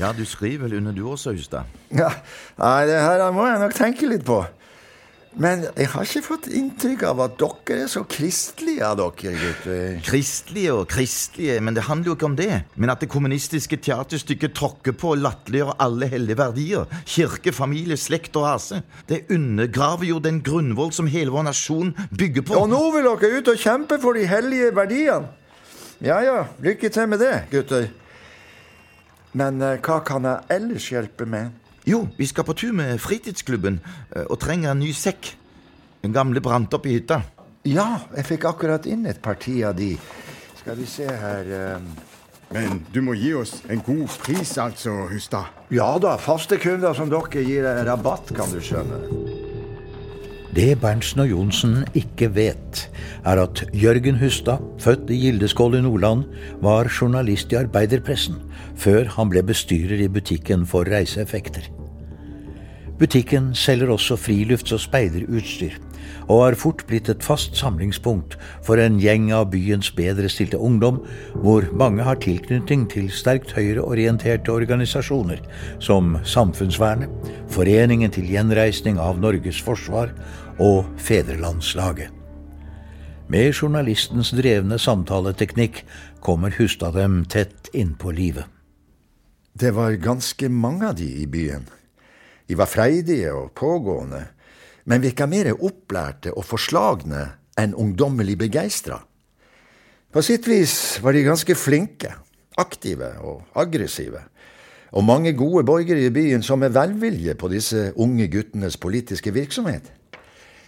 Ja, 0.00 0.12
du 0.16 0.24
skriver 0.28 0.68
vel 0.68 0.78
under 0.78 0.96
du 0.96 1.02
også, 1.12 1.34
Hustad? 1.36 1.68
Ja, 1.92 2.08
nei, 2.60 2.86
det 2.88 3.00
her 3.04 3.24
må 3.36 3.48
jeg 3.48 3.60
nok 3.60 3.76
tenke 3.76 4.08
litt 4.08 4.24
på. 4.28 4.40
Men 5.40 5.62
jeg 5.64 5.88
har 5.88 6.04
ikke 6.04 6.20
fått 6.26 6.46
inntrykk 6.52 7.06
av 7.08 7.20
at 7.24 7.38
dere 7.40 7.84
er 7.86 7.88
så 7.88 8.02
kristelige 8.04 8.84
av 8.84 8.98
dere, 9.00 9.32
gutter. 9.40 9.94
Kristelige 10.04 10.74
og 10.74 10.82
kristelige, 10.92 11.56
men 11.64 11.76
det 11.76 11.86
handler 11.86 12.10
jo 12.10 12.16
ikke 12.18 12.28
om 12.28 12.36
det. 12.36 12.50
Men 12.76 12.92
at 12.92 13.00
det 13.00 13.08
kommunistiske 13.12 13.78
teaterstykket 13.80 14.52
tråkker 14.58 14.96
på 14.98 15.14
og 15.14 15.22
latterliggjør 15.24 15.78
alle 15.80 16.10
hellige 16.12 16.36
verdier. 16.42 16.98
Kirke, 17.08 17.54
familie, 17.56 17.96
slekt 17.96 18.36
og 18.36 18.44
rase. 18.50 18.82
Det 19.08 19.22
undergraver 19.32 20.10
jo 20.10 20.20
den 20.20 20.42
grunnvoll 20.44 20.92
som 20.92 21.08
hele 21.08 21.32
vår 21.32 21.48
nasjon 21.48 21.94
bygger 22.12 22.46
på. 22.50 22.58
Og 22.60 22.68
nå 22.72 22.82
vil 22.98 23.08
dere 23.08 23.40
ut 23.40 23.52
og 23.54 23.64
kjempe 23.64 24.00
for 24.02 24.18
de 24.18 24.28
hellige 24.28 24.68
verdiene. 24.76 25.32
Ja 26.02 26.18
ja, 26.20 26.38
lykke 26.60 26.90
til 26.90 27.08
med 27.08 27.22
det, 27.22 27.34
gutter. 27.52 27.88
Men 29.38 29.62
eh, 29.64 29.78
hva 29.80 30.00
kan 30.04 30.26
jeg 30.26 30.48
ellers 30.50 30.88
hjelpe 30.92 31.24
med? 31.30 31.61
Jo, 31.86 32.08
vi 32.16 32.26
skal 32.26 32.44
på 32.46 32.54
tur 32.54 32.72
med 32.72 33.00
fritidsklubben 33.02 33.80
eh, 34.14 34.26
og 34.28 34.38
trenger 34.42 34.70
en 34.70 34.82
ny 34.84 34.92
sekk. 34.94 35.32
Den 36.02 36.14
gamle 36.14 36.42
brant 36.42 36.74
opp 36.74 36.86
i 36.86 36.96
hytta. 36.96 37.22
Ja, 37.66 38.04
jeg 38.16 38.26
fikk 38.26 38.46
akkurat 38.50 38.86
inn 38.90 39.06
et 39.06 39.22
parti 39.22 39.60
av 39.66 39.76
de. 39.78 39.96
Skal 40.60 40.78
vi 40.78 40.86
se 40.86 41.06
her 41.06 41.52
eh, 41.58 41.92
Men 42.52 42.82
du 42.92 43.00
må 43.02 43.14
gi 43.18 43.32
oss 43.34 43.62
en 43.70 43.82
god 43.82 44.06
pris, 44.22 44.56
altså, 44.60 45.08
Hustad. 45.10 45.50
Ja 45.74 45.94
da, 45.98 46.18
faste 46.20 46.58
kunder 46.62 46.94
som 46.94 47.10
dere 47.10 47.46
gir 47.46 47.66
eh, 47.66 47.84
rabatt, 47.88 48.34
kan 48.36 48.50
du 48.52 48.60
skjønne. 48.62 49.31
Det 50.52 50.74
Berntsen 50.76 51.22
og 51.22 51.30
Johnsen 51.30 51.78
ikke 51.96 52.26
vet, 52.34 52.82
er 53.24 53.38
at 53.40 53.62
Jørgen 53.72 54.18
Hustad, 54.20 54.60
født 54.84 55.08
i 55.08 55.16
Gildeskål 55.22 55.78
i 55.78 55.80
Nordland, 55.80 56.26
var 56.60 56.90
journalist 56.92 57.54
i 57.54 57.56
arbeiderpressen 57.56 58.36
før 58.76 59.08
han 59.14 59.32
ble 59.32 59.40
bestyrer 59.48 60.04
i 60.04 60.10
butikken 60.12 60.66
for 60.68 60.84
reiseeffekter. 60.84 61.70
Butikken 63.00 63.54
selger 63.56 63.94
også 63.94 64.18
frilufts- 64.20 64.74
og 64.76 64.80
speiderutstyr, 64.84 65.72
og 66.28 66.44
har 66.44 66.54
fort 66.60 66.84
blitt 66.86 67.08
et 67.08 67.24
fast 67.24 67.56
samlingspunkt 67.56 68.36
for 68.62 68.76
en 68.78 69.00
gjeng 69.00 69.30
av 69.32 69.48
byens 69.50 69.88
bedre 69.96 70.28
stilte 70.28 70.60
ungdom, 70.60 71.00
hvor 71.34 71.64
mange 71.72 72.04
har 72.04 72.20
tilknytning 72.20 72.84
til 72.92 73.08
sterkt 73.10 73.56
høyreorienterte 73.56 74.52
organisasjoner 74.52 75.40
som 75.80 76.18
Samfunnsvernet, 76.22 77.08
Foreningen 77.52 78.12
til 78.12 78.30
gjenreisning 78.32 79.00
av 79.02 79.18
Norges 79.20 79.58
forsvar 79.60 80.12
og 80.62 80.86
Fedrelandslaget. 80.96 82.10
Med 83.32 83.50
journalistens 83.50 84.30
drevne 84.36 84.78
samtaleteknikk 84.78 85.80
kommer 86.22 86.54
Hustad 86.54 86.94
dem 86.94 87.22
tett 87.26 87.70
innpå 87.74 88.12
livet. 88.14 88.46
Det 89.52 89.72
var 89.74 89.98
ganske 89.98 90.48
mange 90.48 90.86
av 90.88 90.94
de 91.00 91.08
i 91.22 91.26
byen. 91.26 91.64
De 92.46 92.54
var 92.58 92.70
freidige 92.70 93.32
og 93.34 93.54
pågående, 93.58 94.20
men 94.84 95.02
virka 95.02 95.26
mer 95.26 95.50
opplærte 95.52 96.32
og 96.36 96.46
forslagne 96.46 97.24
enn 97.58 97.74
ungdommelig 97.74 98.36
begeistra. 98.44 99.00
På 100.12 100.22
sitt 100.22 100.46
vis 100.46 101.00
var 101.02 101.16
de 101.16 101.24
ganske 101.26 101.56
flinke, 101.56 102.12
aktive 102.60 103.14
og 103.24 103.58
aggressive, 103.58 104.20
og 104.92 105.08
mange 105.08 105.32
gode 105.32 105.64
borgere 105.66 106.06
i 106.06 106.12
byen 106.12 106.44
som 106.44 106.60
med 106.60 106.76
velvilje 106.76 107.34
på 107.34 107.50
disse 107.50 107.90
unge 107.96 108.28
guttenes 108.28 108.76
politiske 108.76 109.32
virksomhet. 109.32 109.90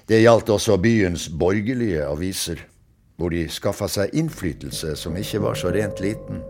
Det 0.04 0.20
gjaldt 0.20 0.50
også 0.52 0.76
byens 0.76 1.30
borgerlige 1.32 2.02
aviser, 2.04 2.58
hvor 3.16 3.32
de 3.32 3.46
skaffa 3.48 3.86
seg 3.88 4.12
innflytelse 4.12 4.92
som 5.00 5.16
ikke 5.16 5.40
var 5.40 5.56
så 5.56 5.70
rent 5.72 6.02
liten. 6.04 6.42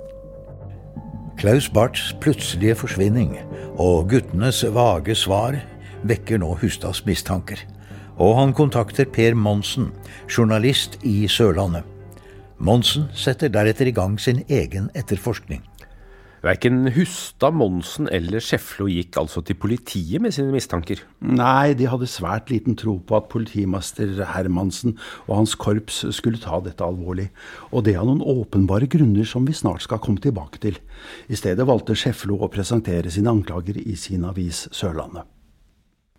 Klaus 1.38 1.68
Barths 1.70 2.08
plutselige 2.22 2.74
forsvinning 2.80 3.36
og 3.78 4.08
guttenes 4.10 4.64
vage 4.74 5.14
svar 5.18 5.60
vekker 6.02 6.42
nå 6.42 6.50
Hustads 6.62 7.04
mistanker, 7.06 7.62
og 8.18 8.34
han 8.40 8.54
kontakter 8.58 9.06
Per 9.06 9.38
Monsen, 9.38 9.92
journalist 10.26 10.98
i 11.06 11.28
Sørlandet. 11.30 11.86
Monsen 12.58 13.06
setter 13.14 13.50
deretter 13.54 13.86
i 13.86 13.94
gang 13.94 14.18
sin 14.18 14.42
egen 14.48 14.90
etterforskning. 14.98 15.62
Verken 16.44 16.90
Hustad, 16.92 17.54
Monsen 17.56 18.04
eller 18.12 18.42
Skjeflo 18.44 18.84
gikk 18.90 19.16
altså 19.16 19.40
til 19.40 19.56
politiet 19.56 20.20
med 20.20 20.34
sine 20.36 20.52
mistanker. 20.52 21.00
Nei, 21.24 21.72
de 21.72 21.86
hadde 21.88 22.08
svært 22.10 22.50
liten 22.52 22.76
tro 22.76 22.98
på 23.00 23.16
at 23.16 23.30
politimester 23.32 24.12
Hermansen 24.28 24.98
og 25.24 25.38
hans 25.38 25.54
korps 25.56 26.02
skulle 26.12 26.42
ta 26.42 26.58
dette 26.60 26.84
alvorlig, 26.84 27.30
og 27.72 27.86
det 27.86 27.94
av 27.96 28.10
noen 28.10 28.20
åpenbare 28.20 28.90
grunner 28.92 29.24
som 29.24 29.48
vi 29.48 29.56
snart 29.56 29.86
skal 29.86 30.02
komme 30.04 30.20
tilbake 30.20 30.60
til. 30.60 30.76
I 31.32 31.38
stedet 31.40 31.64
valgte 31.64 31.96
Skjeflo 31.96 32.36
å 32.44 32.50
presentere 32.52 33.12
sine 33.14 33.32
anklager 33.32 33.80
i 33.80 33.96
sin 33.96 34.28
avis 34.28 34.66
Sørlandet. 34.68 35.24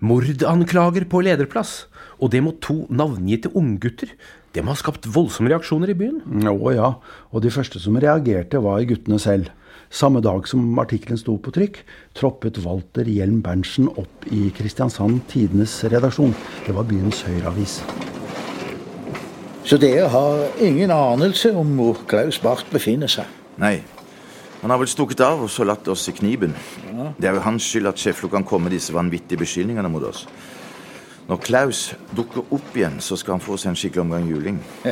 Mordanklager 0.02 1.06
på 1.08 1.22
lederplass, 1.24 1.86
og 2.18 2.34
det 2.34 2.42
mot 2.44 2.58
to 2.66 2.82
navngitte 2.90 3.54
unggutter. 3.54 4.10
Det 4.56 4.64
må 4.64 4.72
ha 4.72 4.80
skapt 4.80 5.04
voldsomme 5.12 5.52
reaksjoner 5.52 5.92
i 5.92 5.98
byen. 6.00 6.22
Å 6.48 6.72
ja, 6.72 6.94
og 7.36 7.42
de 7.44 7.52
første 7.52 7.82
som 7.84 7.98
reagerte 8.00 8.62
var 8.64 8.86
guttene 8.88 9.20
selv. 9.20 9.50
Samme 9.92 10.22
dag 10.24 10.48
som 10.48 10.80
artikkelen 10.80 11.20
sto 11.20 11.36
på 11.44 11.52
trykk, 11.56 11.82
troppet 12.16 12.62
Walter 12.64 13.04
Hjelm 13.04 13.42
Berntsen 13.44 13.90
opp 14.00 14.24
i 14.32 14.48
Kristiansand 14.56 15.26
Tidenes 15.28 15.76
redaksjon. 15.92 16.32
Det 16.64 16.76
var 16.76 16.88
byens 16.88 17.20
høyreavis. 17.28 17.82
Så 19.68 19.76
dere 19.82 20.08
har 20.14 20.64
ingen 20.64 20.94
anelse 20.94 21.52
om 21.58 21.76
hvor 21.76 22.00
Klaus 22.08 22.40
Barth 22.40 22.72
befinner 22.72 23.12
seg? 23.12 23.28
Nei. 23.60 23.82
Han 24.62 24.72
har 24.72 24.80
vel 24.80 24.90
stukket 24.90 25.20
av 25.26 25.44
og 25.44 25.52
så 25.52 25.68
latt 25.68 25.88
oss 25.92 26.08
i 26.10 26.16
kniben. 26.16 26.56
Det 27.20 27.28
er 27.28 27.36
jo 27.36 27.44
hans 27.44 27.68
skyld 27.68 27.92
at 27.92 28.00
Schäflo 28.00 28.32
kan 28.32 28.48
komme 28.48 28.70
med 28.70 28.80
disse 28.80 28.96
vanvittige 28.96 29.44
beskyldningene 29.44 29.92
mot 29.92 30.08
oss. 30.08 30.24
Når 31.26 31.40
Klaus 31.42 31.80
dukker 32.14 32.44
opp 32.54 32.76
igjen, 32.78 33.00
så 33.02 33.16
skal 33.18 33.40
han 33.40 33.42
få 33.42 33.56
seg 33.58 33.72
en 33.72 33.80
skikkelig 33.80 34.04
omgang 34.04 34.28
juling. 34.30 34.60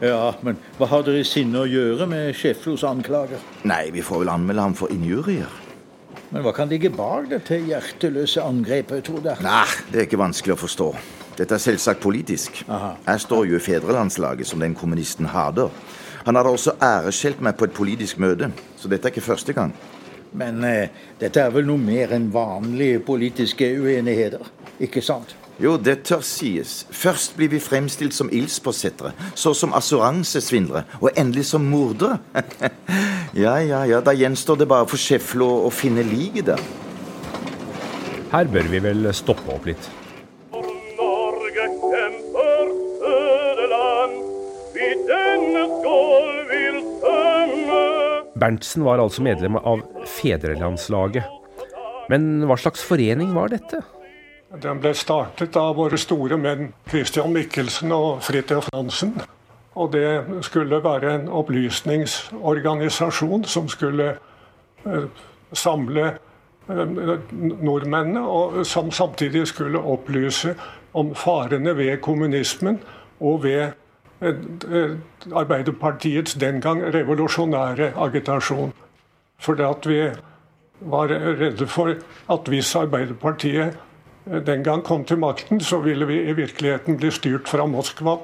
ja, 0.00 0.30
men 0.46 0.56
hva 0.78 0.88
har 0.88 1.04
dere 1.04 1.20
i 1.20 1.26
sinne 1.28 1.60
å 1.60 1.68
gjøre 1.68 2.06
med 2.08 2.30
Schäflos 2.38 2.86
anklager? 2.88 3.42
Nei, 3.68 3.90
vi 3.92 4.04
får 4.04 4.22
vel 4.22 4.32
anmelde 4.32 4.64
ham 4.64 4.76
for 4.78 4.94
injurier. 4.94 5.60
Men 6.30 6.46
hva 6.46 6.54
kan 6.56 6.72
ligge 6.72 6.88
bak 6.90 7.28
dette 7.34 7.60
hjerteløse 7.60 8.40
angrepet, 8.42 9.04
Tode? 9.10 9.36
Nei, 9.44 9.68
det 9.92 10.00
er 10.00 10.08
ikke 10.08 10.22
vanskelig 10.24 10.56
å 10.56 10.62
forstå. 10.64 10.88
Dette 11.36 11.58
er 11.58 11.62
selvsagt 11.66 12.00
politisk. 12.00 12.64
Aha. 12.64 12.94
Jeg 13.04 13.26
står 13.26 13.44
jo 13.50 13.60
i 13.60 13.62
fedrelandslaget, 13.62 14.48
som 14.48 14.64
den 14.64 14.78
kommunisten 14.78 15.28
hater. 15.34 15.68
Han 16.24 16.40
hadde 16.40 16.56
også 16.56 16.78
æreskjelt 16.80 17.44
meg 17.44 17.60
på 17.60 17.68
et 17.68 17.76
politisk 17.76 18.24
møte, 18.24 18.48
så 18.80 18.88
dette 18.88 19.10
er 19.10 19.12
ikke 19.12 19.28
første 19.28 19.52
gang. 19.52 19.76
Men 20.32 20.64
eh, 20.64 20.88
dette 21.20 21.44
er 21.44 21.52
vel 21.52 21.68
noe 21.68 21.78
mer 21.78 22.16
enn 22.16 22.32
vanlige 22.32 23.04
politiske 23.04 23.68
uenigheter, 23.76 24.48
ikke 24.80 25.04
sant? 25.04 25.36
Jo, 25.62 25.76
det 25.78 26.00
tør 26.08 26.22
sies. 26.26 26.82
Først 26.90 27.36
blir 27.38 27.52
vi 27.52 27.60
fremstilt 27.62 28.14
som 28.16 28.30
ildspåsettere, 28.34 29.12
så 29.38 29.52
som 29.54 29.74
assuransesvindlere, 29.78 30.82
og 30.98 31.12
endelig 31.16 31.46
som 31.52 31.62
mordere. 31.70 32.18
ja, 33.44 33.60
ja, 33.62 33.84
ja, 33.86 34.00
da 34.02 34.16
gjenstår 34.18 34.58
det 34.58 34.68
bare 34.70 34.88
for 34.90 34.98
Schäflo 34.98 35.46
å 35.68 35.70
finne 35.70 36.02
liket 36.08 36.50
der. 36.50 36.64
Her 38.34 38.50
bør 38.50 38.66
vi 38.72 38.82
vel 38.82 39.06
stoppe 39.14 39.46
opp 39.54 39.70
litt. 39.70 39.90
Norge 40.98 41.68
kjemper 41.70 42.74
fødeland, 43.04 44.20
vi 44.74 44.92
denne 45.06 45.66
skål 45.70 46.30
vil 46.50 46.80
tømme. 47.04 47.82
Berntsen 48.42 48.90
var 48.90 48.98
altså 49.06 49.22
medlem 49.22 49.62
av 49.62 49.86
Fedrelandslaget. 50.18 51.30
Men 52.10 52.42
hva 52.42 52.58
slags 52.58 52.82
forening 52.84 53.30
var 53.38 53.54
dette? 53.54 53.86
Den 54.62 54.80
ble 54.80 54.94
startet 54.94 55.56
av 55.56 55.76
våre 55.76 55.98
store 55.98 56.36
menn 56.38 56.72
Christian 56.90 57.32
Michelsen 57.34 57.92
og 57.92 58.22
Fridtjof 58.22 58.68
Nansen. 58.74 59.20
Og 59.74 59.92
det 59.92 60.24
skulle 60.46 60.84
være 60.84 61.14
en 61.14 61.28
opplysningsorganisasjon 61.28 63.44
som 63.50 63.68
skulle 63.68 64.16
eh, 64.86 65.04
samle 65.52 66.06
eh, 66.68 66.86
nordmennene, 67.32 68.20
og 68.22 68.66
som 68.66 68.90
samtidig 68.90 69.46
skulle 69.50 69.78
opplyse 69.78 70.54
om 70.94 71.14
farene 71.14 71.76
ved 71.76 71.96
kommunismen 71.98 72.80
og 73.20 73.42
ved 73.42 73.68
eh, 74.22 74.90
Arbeiderpartiets 75.32 76.34
den 76.34 76.60
gang 76.60 76.94
revolusjonære 76.94 77.92
agitasjon. 77.96 78.72
Fordi 79.38 79.62
at 79.62 79.88
vi 79.88 80.10
var 80.80 81.06
redde 81.40 81.66
for 81.66 81.94
at 82.30 82.48
hvis 82.48 82.76
Arbeiderpartiet 82.76 83.78
den 84.24 84.62
gang 84.64 84.84
kom 84.84 85.04
til 85.04 85.20
makten, 85.20 85.60
så 85.60 85.80
ville 85.84 86.06
vi 86.08 86.22
i 86.24 86.36
virkeligheten 86.36 86.96
bli 87.00 87.10
styrt 87.12 87.50
fra 87.50 87.66
Moskva. 87.68 88.18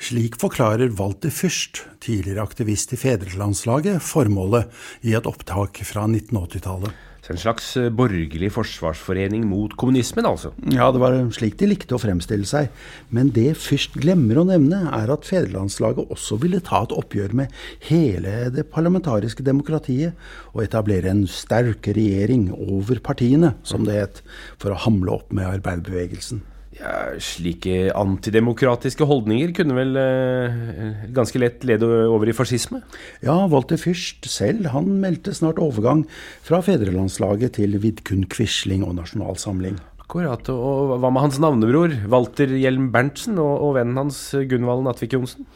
Slik 0.00 0.38
forklarer 0.40 0.92
Walter 0.96 1.32
Fürst, 1.32 1.82
tidligere 2.00 2.44
aktivist 2.44 2.92
i 2.96 2.98
Fedrelandslaget, 3.00 4.00
formålet 4.00 4.72
i 5.04 5.12
et 5.16 5.28
opptak 5.28 5.82
fra 5.84 6.06
1980-tallet. 6.08 6.96
En 7.30 7.38
slags 7.38 7.76
eh, 7.78 7.90
borgerlig 7.94 8.48
forsvarsforening 8.54 9.44
mot 9.46 9.74
kommunismen, 9.78 10.26
altså? 10.26 10.50
Ja, 10.74 10.88
det 10.90 11.02
var 11.02 11.14
slik 11.36 11.54
de 11.60 11.68
likte 11.70 11.94
å 11.94 12.02
fremstille 12.02 12.48
seg. 12.48 12.72
Men 13.14 13.30
det 13.36 13.52
Fürst 13.60 13.94
glemmer 14.00 14.40
å 14.40 14.46
nevne, 14.48 14.82
er 14.96 15.12
at 15.14 15.28
fedrelandslaget 15.28 16.10
også 16.10 16.40
ville 16.42 16.62
ta 16.66 16.82
et 16.86 16.96
oppgjør 16.96 17.36
med 17.42 17.54
hele 17.86 18.50
det 18.54 18.66
parlamentariske 18.74 19.46
demokratiet, 19.46 20.18
og 20.54 20.64
etablere 20.66 21.12
en 21.12 21.26
sterk 21.30 21.92
regjering 21.94 22.48
over 22.56 22.98
partiene, 23.04 23.54
som 23.62 23.86
det 23.86 24.00
het, 24.00 24.22
for 24.58 24.74
å 24.74 24.82
hamle 24.88 25.20
opp 25.20 25.30
med 25.30 25.46
arbeiderbevegelsen. 25.52 26.42
Ja, 26.80 26.92
slike 27.20 27.90
antidemokratiske 27.92 29.04
holdninger 29.04 29.52
kunne 29.56 29.76
vel 29.76 29.98
eh, 30.00 31.02
ganske 31.12 31.40
lett 31.42 31.66
lede 31.68 31.84
over 32.08 32.30
i 32.30 32.34
fascisme? 32.36 32.80
Ja, 33.20 33.36
Walter 33.52 33.76
Fürst 33.80 34.24
selv 34.32 34.70
han 34.72 34.88
meldte 35.02 35.34
snart 35.36 35.60
overgang 35.60 36.06
fra 36.46 36.62
fedrelandslaget 36.64 37.58
til 37.58 37.76
Vidkun 37.82 38.24
Quisling 38.32 38.86
og 38.86 38.96
Nasjonalsamling. 38.96 39.76
Akkurat. 40.00 40.48
Og 40.50 40.96
hva 40.96 41.12
med 41.12 41.22
hans 41.22 41.36
navnebror, 41.38 41.92
Walter 42.10 42.50
Hjelm 42.56 42.88
Berntsen, 42.94 43.36
og, 43.38 43.52
og 43.60 43.76
vennen 43.76 44.00
hans 44.00 44.22
Gunvald 44.50 44.82
Natvik 44.88 45.14
Johnsen? 45.14 45.46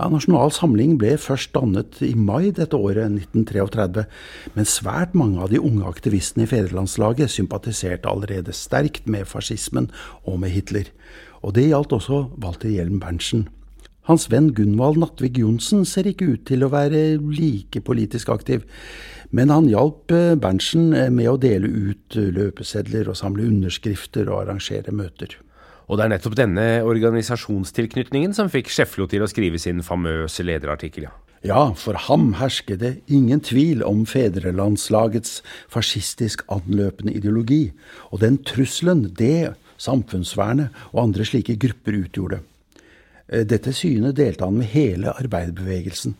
Ja, 0.00 0.06
Nasjonal 0.08 0.48
Samling 0.48 0.94
ble 0.96 1.10
først 1.20 1.50
dannet 1.52 1.98
i 2.00 2.14
mai 2.16 2.54
dette 2.56 2.78
året, 2.78 3.10
1933. 3.12 4.06
Men 4.54 4.64
svært 4.64 5.12
mange 5.12 5.42
av 5.44 5.50
de 5.52 5.58
unge 5.60 5.84
aktivistene 5.84 6.46
i 6.46 6.48
fedrelandslaget 6.48 7.28
sympatiserte 7.28 8.08
allerede 8.08 8.54
sterkt 8.56 9.04
med 9.04 9.28
fascismen 9.28 9.90
og 10.24 10.38
med 10.40 10.54
Hitler. 10.54 10.88
Og 11.44 11.52
det 11.58 11.66
gjaldt 11.66 11.92
også 11.98 12.22
Walter 12.40 12.72
Hjelm 12.72 12.96
Berntsen. 13.02 13.44
Hans 14.08 14.24
venn 14.32 14.54
Gunvald 14.56 15.02
Natvig 15.02 15.36
Johnsen 15.36 15.84
ser 15.84 16.08
ikke 16.08 16.30
ut 16.32 16.48
til 16.48 16.64
å 16.64 16.72
være 16.72 17.20
like 17.20 17.84
politisk 17.84 18.32
aktiv. 18.32 18.64
Men 19.36 19.52
han 19.52 19.68
hjalp 19.68 20.16
eh, 20.16 20.32
Berntsen 20.32 20.94
eh, 20.96 21.12
med 21.12 21.28
å 21.28 21.36
dele 21.44 21.68
ut 21.68 22.16
eh, 22.16 22.32
løpesedler 22.40 23.12
og 23.12 23.20
samle 23.20 23.44
underskrifter 23.52 24.32
og 24.32 24.46
arrangere 24.46 24.96
møter. 24.96 25.36
Og 25.90 25.98
det 25.98 26.04
er 26.04 26.12
nettopp 26.12 26.36
denne 26.38 26.66
organisasjonstilknytningen 26.86 28.34
som 28.36 28.50
fikk 28.52 28.70
Scheflo 28.70 29.08
til 29.10 29.24
å 29.24 29.28
skrive 29.30 29.58
sin 29.58 29.82
famøse 29.82 30.46
lederartikkel, 30.46 31.08
ja. 31.08 31.16
Ja, 31.40 31.70
for 31.72 31.96
ham 31.96 32.34
hersker 32.36 32.76
det 32.76 32.90
ingen 33.08 33.40
tvil 33.40 33.80
om 33.82 34.02
fedrelandslagets 34.06 35.38
fascistisk 35.72 36.44
anløpende 36.52 37.14
ideologi, 37.16 37.70
og 38.12 38.20
den 38.20 38.36
trusselen 38.44 39.06
det, 39.16 39.54
samfunnsvernet 39.80 40.76
og 40.92 41.00
andre 41.06 41.24
slike 41.24 41.56
grupper 41.62 41.96
utgjorde. 42.02 42.42
Dette 43.48 43.72
synet 43.72 44.18
delte 44.18 44.44
han 44.44 44.60
med 44.60 44.68
hele 44.74 45.14
arbeiderbevegelsen, 45.16 46.12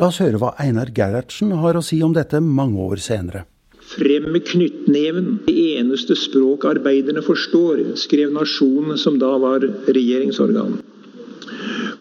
La 0.00 0.08
oss 0.08 0.22
høre 0.22 0.38
hva 0.40 0.54
Einar 0.62 0.88
Gerhardsen 0.96 1.50
har 1.60 1.76
å 1.76 1.84
si 1.84 1.98
om 2.04 2.14
dette 2.16 2.38
mange 2.40 2.80
år 2.80 3.00
senere. 3.04 3.44
Frem 3.82 4.30
med 4.32 4.44
knyttneven, 4.46 5.38
det 5.46 5.54
eneste 5.76 6.14
språk 6.16 6.64
arbeiderne 6.70 7.22
forstår, 7.24 7.82
skrev 7.98 8.32
Nasjonen, 8.32 8.98
som 8.98 9.18
da 9.20 9.32
var 9.42 9.64
regjeringsorgan. 9.88 10.78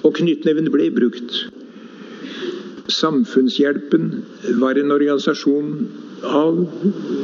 Og 0.01 0.13
knyttneven 0.17 0.69
ble 0.73 0.91
brukt. 0.93 1.41
Samfunnshjelpen 2.91 4.07
var 4.61 4.77
en 4.77 4.93
organisasjon 4.93 5.73
av 6.27 6.59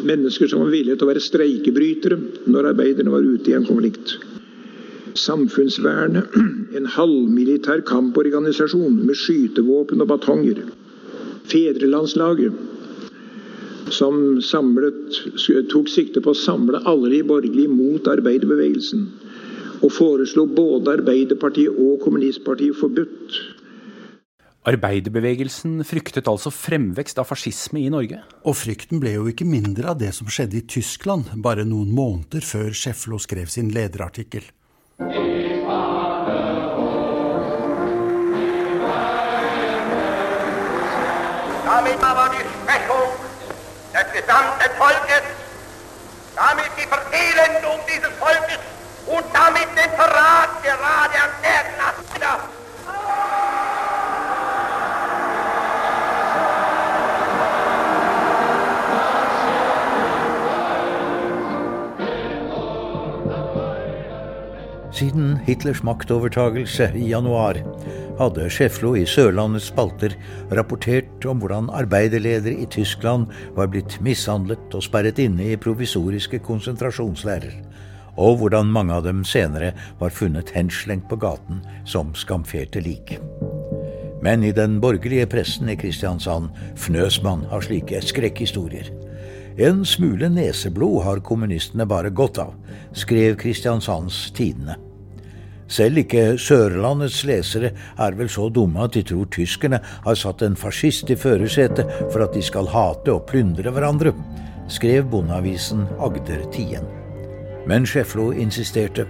mennesker 0.07 0.49
som 0.49 0.63
var 0.63 0.73
villige 0.73 0.97
til 0.97 1.07
å 1.07 1.11
være 1.11 1.23
streikebrytere 1.23 2.17
når 2.49 2.71
arbeiderne 2.73 3.13
var 3.13 3.25
ute 3.25 3.51
i 3.51 3.57
en 3.57 3.67
konflikt. 3.67 4.17
Samfunnsvernet, 5.17 6.33
en 6.77 6.89
halvmilitær 6.97 7.81
kamporganisasjon 7.87 8.99
med 9.05 9.17
skytevåpen 9.17 10.03
og 10.03 10.11
batonger. 10.11 10.61
Fedrelandslaget, 11.47 12.66
som 13.93 14.41
samlet, 14.41 15.19
tok 15.71 15.89
sikte 15.91 16.23
på 16.23 16.33
å 16.33 16.37
samle 16.37 16.81
alle 16.89 17.11
de 17.13 17.21
borgerlige 17.27 17.71
mot 17.71 18.07
arbeiderbevegelsen. 18.11 19.05
Og 19.85 19.93
foreslo 19.93 20.47
både 20.49 20.97
Arbeiderpartiet 20.97 21.77
og 21.77 22.01
Kommunistpartiet 22.01 22.77
forbudt. 22.79 23.37
Arbeiderbevegelsen 24.67 25.79
fryktet 25.87 26.27
altså 26.27 26.51
fremvekst 26.51 27.21
av 27.21 27.29
fascisme 27.29 27.79
i 27.79 27.91
Norge? 27.93 28.19
Og 28.43 28.57
frykten 28.57 28.99
ble 28.99 29.13
jo 29.15 29.29
ikke 29.31 29.47
mindre 29.47 29.93
av 29.93 30.01
det 30.01 30.11
som 30.17 30.27
skjedde 30.27 30.59
i 30.59 30.65
Tyskland 30.67 31.31
bare 31.45 31.63
noen 31.63 31.93
måneder 31.95 32.43
før 32.43 32.73
Scheflo 32.75 33.21
skrev 33.21 33.47
sin 33.53 33.71
lederartikkel. 33.71 34.49
Des 44.27 44.33
gesamten 44.33 44.71
Volkes, 44.77 45.23
damit 46.35 46.71
die 46.77 46.87
Verelendung 46.87 47.79
dieses 47.87 48.13
Volkes 48.19 48.59
und 49.07 49.25
damit 49.33 49.69
den 49.75 49.91
Verrat 49.95 50.63
gerade 50.63 51.17
an 51.23 51.31
der 51.43 51.63
Klasse. 51.73 52.47
Siden 64.91 65.37
Hitlers 65.45 65.83
maktovertagelse 65.83 66.91
i 66.95 67.09
januar 67.09 67.53
hadde 68.17 68.49
Schäflo 68.49 68.95
i 68.95 69.05
Sørlandets 69.05 69.67
spalter 69.67 70.09
rapportert 70.49 71.06
om 71.25 71.39
hvordan 71.41 71.71
arbeiderledere 71.73 72.53
i 72.61 72.67
Tyskland 72.69 73.31
var 73.55 73.71
blitt 73.73 73.97
mishandlet 74.05 74.75
og 74.77 74.85
sperret 74.85 75.19
inne 75.19 75.49
i 75.51 75.59
provisoriske 75.59 76.39
konsentrasjonsleirer, 76.45 77.57
og 78.17 78.37
hvordan 78.41 78.69
mange 78.73 78.93
av 78.93 79.05
dem 79.07 79.23
senere 79.25 79.73
var 79.99 80.13
funnet 80.13 80.53
henslengt 80.53 81.09
på 81.09 81.17
gaten 81.21 81.63
som 81.85 82.13
skamferte 82.15 82.81
lik. 82.85 83.17
Men 84.21 84.43
i 84.43 84.51
den 84.51 84.79
borgerlige 84.81 85.27
pressen 85.29 85.69
i 85.69 85.77
Kristiansand 85.77 86.49
fnøs 86.77 87.21
man 87.25 87.45
av 87.53 87.65
slike 87.65 88.01
skrekkhistorier. 88.01 88.89
En 89.57 89.85
smule 89.85 90.29
neseblod 90.29 91.03
har 91.05 91.23
kommunistene 91.25 91.85
bare 91.89 92.13
godt 92.13 92.41
av, 92.41 92.53
skrev 92.93 93.37
Kristiansands 93.41 94.27
Tidende. 94.37 94.77
Selv 95.67 95.99
ikke 95.99 96.37
Sørlandets 96.39 97.23
lesere 97.27 97.73
er 97.99 98.15
vel 98.15 98.29
så 98.31 98.47
dumme 98.53 98.85
at 98.85 98.95
de 98.95 99.03
tror 99.03 99.27
tyskerne 99.31 99.81
har 99.83 100.15
satt 100.15 100.43
en 100.45 100.55
fascist 100.55 101.11
i 101.11 101.17
førersetet 101.19 101.89
for 102.13 102.23
at 102.23 102.35
de 102.35 102.43
skal 102.43 102.69
hate 102.71 103.11
og 103.11 103.25
plyndre 103.27 103.73
hverandre, 103.75 104.13
skrev 104.71 105.09
bondeavisen 105.11 105.83
Agder 105.99 106.45
Tien. 106.55 106.87
Men 107.67 107.85
Scheflo 107.85 108.31
insisterte. 108.31 109.07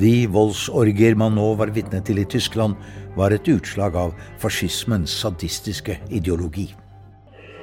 De 0.00 0.24
voldsorgier 0.32 1.16
man 1.18 1.34
nå 1.36 1.50
var 1.60 1.72
vitne 1.74 2.00
til 2.06 2.22
i 2.22 2.24
Tyskland, 2.24 2.78
var 3.16 3.34
et 3.34 3.48
utslag 3.52 3.98
av 3.98 4.14
fascismens 4.40 5.12
sadistiske 5.20 5.98
ideologi. 6.08 6.70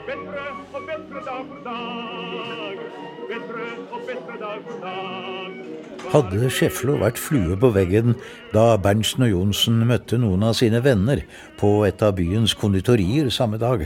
Bedre 0.05 0.45
og 0.75 0.85
bedre 0.91 1.25
dag 1.25 1.49
for 1.49 1.65
dag. 1.65 2.85
Bedre 3.31 3.73
og 3.89 4.05
bedre 4.11 4.39
dag 4.43 4.63
for 4.69 4.85
dag. 4.85 5.36
Hadde 6.07 6.47
Schäflo 6.47 6.93
vært 7.01 7.17
flue 7.19 7.57
på 7.59 7.67
veggen 7.75 8.13
da 8.53 8.77
Berntsen 8.79 9.25
og 9.25 9.31
Johnsen 9.33 9.81
møtte 9.89 10.15
noen 10.21 10.45
av 10.47 10.53
sine 10.55 10.79
venner 10.85 11.25
på 11.59 11.81
et 11.83 11.99
av 12.05 12.13
byens 12.15 12.53
konditorier 12.55 13.27
samme 13.33 13.59
dag, 13.59 13.83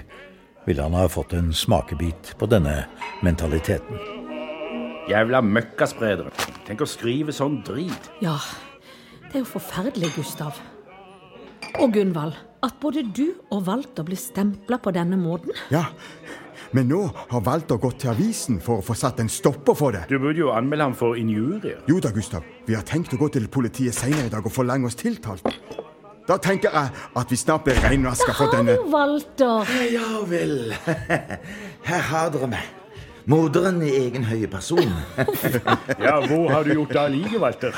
ville 0.67 0.85
han 0.85 0.93
ha 0.93 1.07
fått 1.09 1.33
en 1.33 1.49
smakebit 1.49 2.35
på 2.37 2.49
denne 2.51 2.83
mentaliteten. 3.25 3.97
Jævla 5.09 5.41
møkkaspredere. 5.41 6.29
Tenk 6.67 6.85
å 6.85 6.89
skrive 6.89 7.33
sånn 7.33 7.57
drit. 7.65 8.11
Ja, 8.21 8.37
det 9.25 9.39
er 9.39 9.41
jo 9.41 9.49
forferdelig, 9.55 10.13
Gustav. 10.19 10.61
Og 11.81 11.97
Gunvald, 11.97 12.37
at 12.65 12.77
både 12.81 13.03
du 13.09 13.27
og 13.51 13.65
Walter 13.67 14.05
blir 14.05 14.19
stempla 14.19 14.77
på 14.81 14.93
denne 14.95 15.17
måten. 15.17 15.53
Ja, 15.73 15.87
men 16.71 16.87
nå 16.87 17.01
har 17.11 17.41
Walter 17.43 17.79
gått 17.81 17.99
til 18.03 18.13
avisen 18.13 18.61
for 18.63 18.79
å 18.79 18.85
få 18.85 18.95
satt 18.95 19.19
en 19.19 19.29
stopper 19.31 19.75
for 19.75 19.95
det. 19.95 20.05
Du 20.07 20.17
burde 20.21 20.39
jo 20.39 20.51
anmelde 20.55 20.85
ham 20.87 20.95
for 20.95 21.17
injurier. 21.19 21.81
Jo 21.89 21.99
da, 22.03 22.13
Gustav. 22.15 22.45
Vi 22.67 22.77
har 22.77 22.85
tenkt 22.87 23.11
å 23.15 23.19
gå 23.19 23.27
til 23.33 23.49
politiet 23.51 23.97
senere 23.97 24.29
i 24.29 24.31
dag 24.31 24.45
og 24.45 24.53
forlange 24.55 24.87
oss 24.87 24.95
tiltalt. 24.99 25.43
Da 26.29 26.37
tenker 26.39 26.71
jeg 26.71 26.93
at 27.17 27.31
vi 27.33 27.39
snart 27.39 27.65
blir 27.65 27.79
reinvaska 27.81 28.31
for 28.37 28.53
denne 28.53 28.77
Har 28.77 28.85
du, 28.85 28.91
Walter? 28.93 29.73
Ja 29.91 30.21
vel. 30.29 30.71
Her 31.89 32.05
har 32.11 32.31
dere 32.31 32.51
meg. 32.53 32.69
Moderen 33.29 33.81
i 33.85 33.91
egen 34.05 34.23
høye 34.25 34.47
person. 34.49 34.93
Ja, 36.01 36.19
hvor 36.23 36.47
har 36.53 36.63
du 36.65 36.71
gjort 36.73 36.93
det 36.93 37.01
av 37.01 37.11
livet, 37.13 37.39
Walter? 37.41 37.75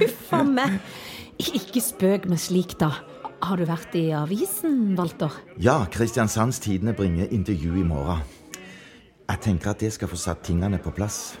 Huff 0.00 0.32
a 0.32 0.40
meg. 0.48 0.78
Ikke 1.38 1.82
spøk 1.82 2.30
med 2.30 2.40
slikt, 2.40 2.78
da. 2.80 2.94
Har 3.44 3.60
du 3.60 3.66
vært 3.68 3.92
i 3.98 4.06
avisen, 4.16 4.94
Walter? 4.96 5.34
Ja, 5.60 5.82
Kristiansands 5.92 6.62
Tidende 6.64 6.94
bringer 6.96 7.28
intervju 7.28 7.74
i 7.76 7.84
morgen. 7.84 8.22
Jeg 9.28 9.40
tenker 9.44 9.74
at 9.74 9.82
det 9.84 9.90
skal 9.92 10.08
få 10.08 10.16
satt 10.16 10.40
tingene 10.46 10.78
på 10.80 10.92
plass. 10.96 11.34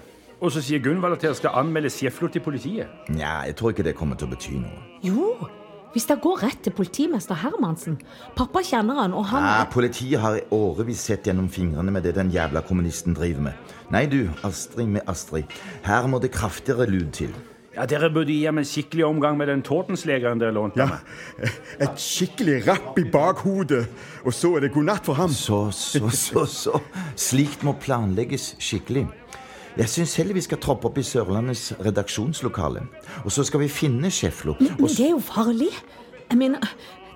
Og 0.44 0.52
så 0.52 0.60
sier 0.60 0.82
Gunvald 0.84 1.16
at 1.16 1.24
dere 1.24 1.36
skal 1.38 1.56
anmelde 1.56 1.88
Sjeflo 1.92 2.28
til 2.28 2.44
politiet. 2.44 2.90
Nja, 3.08 3.46
jeg 3.48 3.56
tror 3.56 3.72
ikke 3.72 3.86
det 3.86 3.94
kommer 3.96 4.18
til 4.20 4.28
å 4.28 4.34
bety 4.34 4.58
noe. 4.58 4.82
Jo, 5.06 5.30
hvis 5.94 6.08
det 6.10 6.18
går 6.20 6.42
rett 6.44 6.60
til 6.66 6.74
politimester 6.76 7.40
Hermansen. 7.40 7.96
Pappa 8.36 8.60
kjenner 8.66 9.00
han, 9.00 9.16
og 9.16 9.24
han 9.30 9.48
Ja, 9.48 9.64
politiet 9.72 10.20
har 10.20 10.36
i 10.36 10.44
årevis 10.52 11.06
sett 11.08 11.24
gjennom 11.30 11.48
fingrene 11.48 11.94
med 11.94 12.04
det 12.04 12.16
den 12.18 12.34
jævla 12.34 12.60
kommunisten 12.68 13.16
driver 13.16 13.48
med. 13.48 13.74
Nei, 13.94 14.04
du, 14.12 14.26
Astrid 14.44 14.92
med 14.92 15.08
Astrid. 15.08 15.48
Her 15.88 16.10
må 16.10 16.20
det 16.20 16.34
kraftigere 16.36 16.90
lud 16.90 17.14
til. 17.16 17.32
Ja, 17.74 17.86
Dere 17.90 18.10
burde 18.14 18.30
gi 18.30 18.44
ham 18.46 18.60
en 18.60 18.66
skikkelig 18.68 19.02
omgang 19.08 19.38
med 19.38 19.48
den 19.50 19.62
Tordenslegeren 19.66 20.38
dere 20.38 20.54
lånte 20.54 20.78
Ja, 20.78 21.00
et 21.84 21.98
skikkelig 21.98 22.60
rapp 22.68 22.98
i 23.02 23.04
bakhodet, 23.10 23.88
og 24.22 24.34
så 24.34 24.52
er 24.56 24.66
det 24.66 24.74
god 24.76 24.86
natt 24.92 25.08
for 25.08 25.18
ham. 25.18 25.32
Så, 25.34 25.66
så, 25.74 26.06
så, 26.14 26.44
så. 26.46 26.80
Slikt 27.18 27.64
må 27.66 27.74
planlegges 27.82 28.52
skikkelig. 28.62 29.08
Jeg 29.74 29.90
syns 29.90 30.14
heller 30.20 30.36
vi 30.38 30.44
skal 30.44 30.60
troppe 30.62 30.86
opp 30.86 31.00
i 31.02 31.02
Sørlandets 31.02 31.72
redaksjonslokale. 31.82 32.84
Og 33.24 33.32
så 33.34 33.42
skal 33.42 33.64
vi 33.64 33.72
finne 33.72 34.10
Sjeflo. 34.14 34.54
Men 34.60 34.86
det 34.86 35.08
er 35.08 35.10
jo 35.16 35.22
farlig. 35.24 35.72
Jeg 36.28 36.38
mener, 36.38 36.62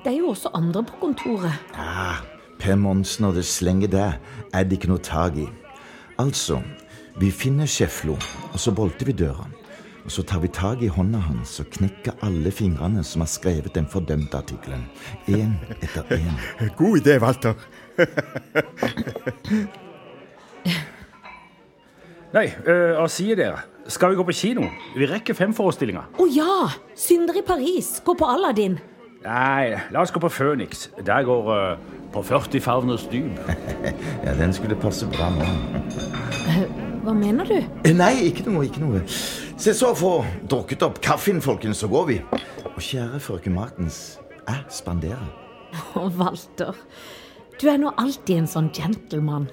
det 0.03 0.11
er 0.11 0.19
jo 0.19 0.33
også 0.33 0.51
andre 0.59 0.83
på 0.89 0.99
kontoret. 1.05 1.55
Ah, 1.79 2.19
Per 2.59 2.75
Monsen 2.75 3.29
og 3.31 3.39
det 3.39 3.47
slenget 3.47 3.95
der 3.95 4.19
er 4.51 4.67
det 4.67 4.81
ikke 4.81 4.91
noe 4.91 5.05
tak 5.07 5.39
i. 5.39 5.47
Altså, 6.19 6.59
vi 7.23 7.31
finner 7.31 7.71
Sjeflo, 7.71 8.19
og 8.51 8.59
så 8.59 8.75
bolter 8.75 9.07
vi 9.07 9.15
døra. 9.23 9.47
Og 10.09 10.13
så 10.15 10.23
tar 10.25 10.39
vi 10.41 10.49
tak 10.49 10.81
i 10.81 10.89
hånda 10.89 11.19
hans 11.21 11.51
og 11.61 11.67
knekker 11.75 12.15
alle 12.25 12.49
fingrene 12.49 13.03
som 13.05 13.21
har 13.21 13.29
skrevet 13.29 13.75
den 13.77 13.85
fordømte 13.93 14.39
artikkelen. 14.41 14.87
Én 15.29 15.51
etter 15.83 16.01
én. 16.17 16.33
God 16.79 16.97
idé, 17.03 17.19
Walter. 17.21 17.53
Nei, 22.33 22.47
øh, 22.65 22.95
hva 22.97 23.05
sier 23.13 23.37
dere? 23.37 23.59
Skal 23.93 24.15
vi 24.15 24.17
gå 24.17 24.25
på 24.31 24.33
kino? 24.37 24.65
Vi 24.97 25.05
rekker 25.11 25.37
fem 25.37 25.53
forestillinger. 25.57 26.09
Å 26.17 26.25
ja! 26.33 26.57
Synder 26.97 27.37
i 27.37 27.45
Paris. 27.45 27.99
Gå 28.05 28.15
på 28.17 28.25
Aladdin. 28.33 28.79
Nei, 29.27 29.77
la 29.93 30.01
oss 30.07 30.13
gå 30.15 30.21
på 30.25 30.31
Phoenix. 30.33 30.87
Der 31.05 31.21
går 31.29 31.53
øh, 31.53 31.77
på 32.17 32.23
40 32.25 32.65
favners 32.65 33.05
dyp. 33.13 33.37
Ja, 34.25 34.33
den 34.41 34.57
skulle 34.57 34.77
passe 34.81 35.05
bra 35.13 35.29
nå. 35.37 35.45
Eh, 36.49 36.65
Hva 37.05 37.13
mener 37.17 37.45
du? 37.53 37.61
Eh, 37.85 37.93
Nei, 37.97 38.15
ikke 38.33 38.49
noe, 38.49 38.65
ikke 38.73 38.81
noe. 38.87 39.05
Se 39.59 39.73
så, 39.75 39.89
få 39.95 40.21
drukket 40.47 40.85
opp 40.87 41.01
kaffen, 41.03 41.41
folkens, 41.43 41.81
så 41.83 41.89
går 41.91 42.05
vi. 42.07 42.17
Og 42.71 42.79
kjære 42.79 43.19
frøken 43.19 43.57
Martens, 43.57 44.19
jeg 44.47 44.61
spanderer. 44.71 45.33
Å, 45.99 46.05
Walter. 46.15 46.79
Du 47.59 47.67
er 47.67 47.81
nå 47.83 47.91
alltid 47.99 48.45
en 48.45 48.47
sånn 48.47 48.69
gentleman. 48.71 49.49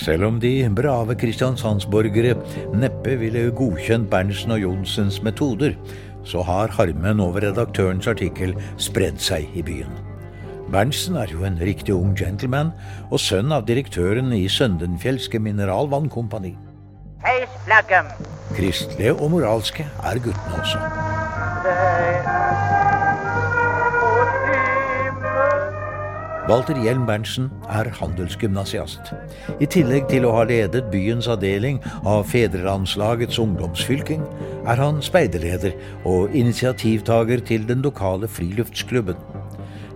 Selv 0.00 0.30
om 0.30 0.40
de 0.40 0.54
brave 0.72 1.18
kristiansandsborgere 1.20 2.38
neppe 2.72 3.18
ville 3.20 3.50
godkjent 3.52 4.08
Berntsen 4.08 4.56
og 4.56 4.64
Johnsens 4.64 5.20
metoder, 5.20 5.76
så 6.24 6.40
har 6.48 6.72
harmen 6.80 7.20
over 7.20 7.44
redaktørens 7.44 8.08
artikkel 8.08 8.56
spredd 8.80 9.20
seg 9.20 9.44
i 9.52 9.68
byen. 9.68 10.13
Berntsen 10.72 11.16
er 11.16 11.30
jo 11.32 11.44
en 11.44 11.58
riktig 11.60 11.94
ung 11.94 12.14
gentleman, 12.16 12.72
og 13.10 13.20
sønn 13.20 13.52
av 13.52 13.66
direktøren 13.68 14.32
i 14.32 14.46
Søndenfjelske 14.48 15.38
Mineralvannkompani. 15.42 16.54
Heis 17.24 17.52
flagget. 17.64 18.14
Kristelige 18.56 19.14
og 19.14 19.30
moralske 19.36 19.86
er 20.04 20.20
guttene 20.24 20.60
også. 20.60 20.80
Walter 26.44 26.76
Hjelm 26.76 27.06
Berntsen 27.08 27.46
er 27.72 27.88
handelsgymnasiast. 27.96 29.14
I 29.64 29.68
tillegg 29.72 30.10
til 30.10 30.26
å 30.28 30.34
ha 30.36 30.42
ledet 30.44 30.90
byens 30.92 31.28
avdeling 31.32 31.78
av 32.04 32.26
Fedrelandslagets 32.28 33.40
ungdomsfylking, 33.40 34.20
er 34.68 34.82
han 34.82 35.00
speiderleder 35.04 35.72
og 36.04 36.36
initiativtaker 36.36 37.40
til 37.48 37.64
den 37.70 37.80
lokale 37.86 38.28
friluftsklubben. 38.28 39.16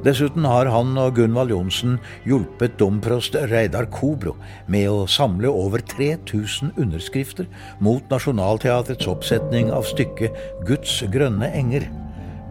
Dessuten 0.07 0.45
har 0.47 0.69
han 0.71 0.93
og 1.01 1.17
Gunvald 1.17 1.51
Johnsen 1.51 1.97
hjulpet 2.29 2.77
domprost 2.79 3.35
Reidar 3.51 3.89
Kobro 3.91 4.37
med 4.71 4.87
å 4.93 5.09
samle 5.11 5.51
over 5.51 5.83
3000 5.91 6.77
underskrifter 6.79 7.49
mot 7.83 8.05
Nationaltheatrets 8.13 9.09
oppsetning 9.11 9.73
av 9.75 9.89
stykket 9.91 10.37
Guds 10.69 11.01
grønne 11.11 11.51
enger, 11.51 11.89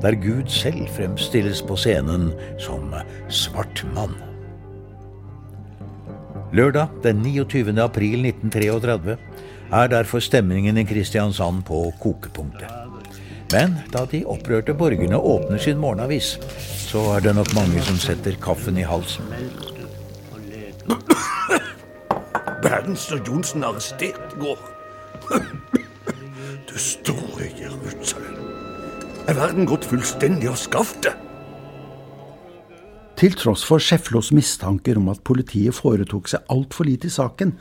der 0.03 0.17
Gud 0.19 0.51
selv 0.51 0.91
fremstilles 0.97 1.63
på 1.63 1.77
scenen 1.79 2.33
som 2.61 2.91
svart 3.31 3.85
mann. 3.95 4.17
Lørdag 6.55 6.99
den 7.03 7.23
29. 7.23 7.71
april 7.83 8.27
1933 8.27 9.15
er 9.71 9.89
derfor 9.91 10.23
stemningen 10.23 10.79
i 10.79 10.85
Kristiansand 10.87 11.63
på 11.67 11.87
kokepunktet. 12.03 12.86
Men 13.51 13.77
da 13.93 14.03
de 14.11 14.25
opprørte 14.27 14.73
borgerne 14.75 15.17
åpner 15.17 15.57
sin 15.57 15.79
morgenavis, 15.79 16.33
så 16.87 17.03
er 17.15 17.23
det 17.23 17.35
nok 17.35 17.53
mange 17.55 17.83
som 17.87 17.99
setter 18.01 18.35
kaffen 18.43 18.77
i 18.77 18.83
halsen. 18.87 19.23
Berntsen 22.63 23.19
og 23.19 23.27
Johnsen 23.27 23.63
arrestert 23.63 24.35
i 24.35 24.41
går. 24.41 24.59
Det 26.67 26.81
store 26.81 27.47
Jerusalem. 27.59 28.35
Er 29.27 29.39
verden 29.39 29.67
gått 29.67 29.87
fullstendig 29.87 30.51
av 30.51 30.59
skaftet? 30.59 31.26
Til 33.17 33.33
tross 33.33 33.63
for 33.65 33.81
Schäfflos 33.81 34.27
mistanker 34.29 34.99
om 34.99 35.07
at 35.09 35.23
politiet 35.25 35.73
foretok 35.73 36.27
seg 36.29 36.43
altfor 36.53 36.85
lite 36.85 37.07
i 37.09 37.13
saken, 37.15 37.55